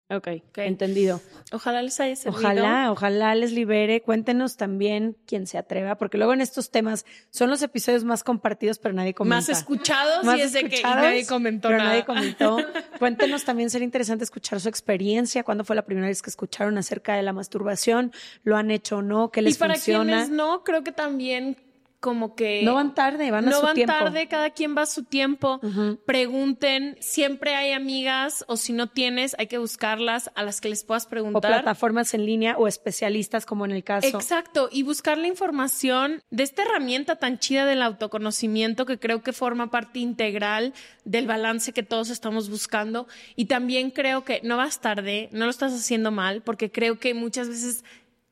[0.10, 1.22] Ok, entendido.
[1.52, 2.40] Ojalá les haya servido.
[2.40, 4.02] Ojalá, ojalá les libere.
[4.02, 8.80] Cuéntenos también quien se atreva, porque luego en estos temas son los episodios más compartidos,
[8.80, 9.36] pero nadie comenta.
[9.36, 11.92] Más escuchados Más y es de que y nadie comentó pero nada.
[11.92, 12.58] nadie comentó.
[12.98, 15.44] Cuéntenos también, sería interesante escuchar su experiencia.
[15.44, 18.12] ¿Cuándo fue la primera vez que escucharon acerca de la masturbación?
[18.42, 19.30] ¿Lo han hecho o no?
[19.30, 20.14] ¿Qué les y para funciona?
[20.14, 21.58] quienes no, creo que también
[22.00, 23.94] como que No van tarde, van a no su van tiempo.
[23.94, 25.60] tarde, cada quien va a su tiempo.
[26.06, 30.84] Pregunten, siempre hay amigas o si no tienes, hay que buscarlas a las que les
[30.84, 31.52] puedas o preguntar.
[31.52, 34.08] plataformas en línea o especialistas como en el caso.
[34.08, 39.34] Exacto, y buscar la información de esta herramienta tan chida del autoconocimiento que creo que
[39.34, 40.74] forma parte integral
[41.04, 43.08] del balance que todos estamos buscando.
[43.36, 47.14] Y también creo que no vas tarde, no lo estás haciendo mal, porque creo que
[47.14, 47.84] muchas veces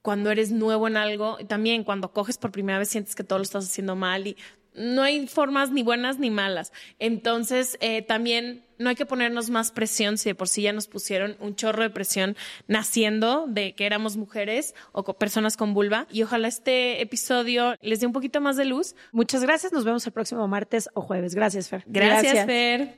[0.07, 3.39] cuando eres nuevo en algo, y también cuando coges por primera vez sientes que todo
[3.39, 4.37] lo estás haciendo mal y
[4.73, 6.71] no hay formas ni buenas ni malas.
[6.97, 10.87] Entonces, eh, también no hay que ponernos más presión si de por sí ya nos
[10.87, 12.37] pusieron un chorro de presión
[12.67, 16.07] naciendo de que éramos mujeres o co- personas con vulva.
[16.09, 18.95] Y ojalá este episodio les dé un poquito más de luz.
[19.11, 19.73] Muchas gracias.
[19.73, 21.35] Nos vemos el próximo martes o jueves.
[21.35, 21.83] Gracias, Fer.
[21.87, 22.97] Gracias, Fer.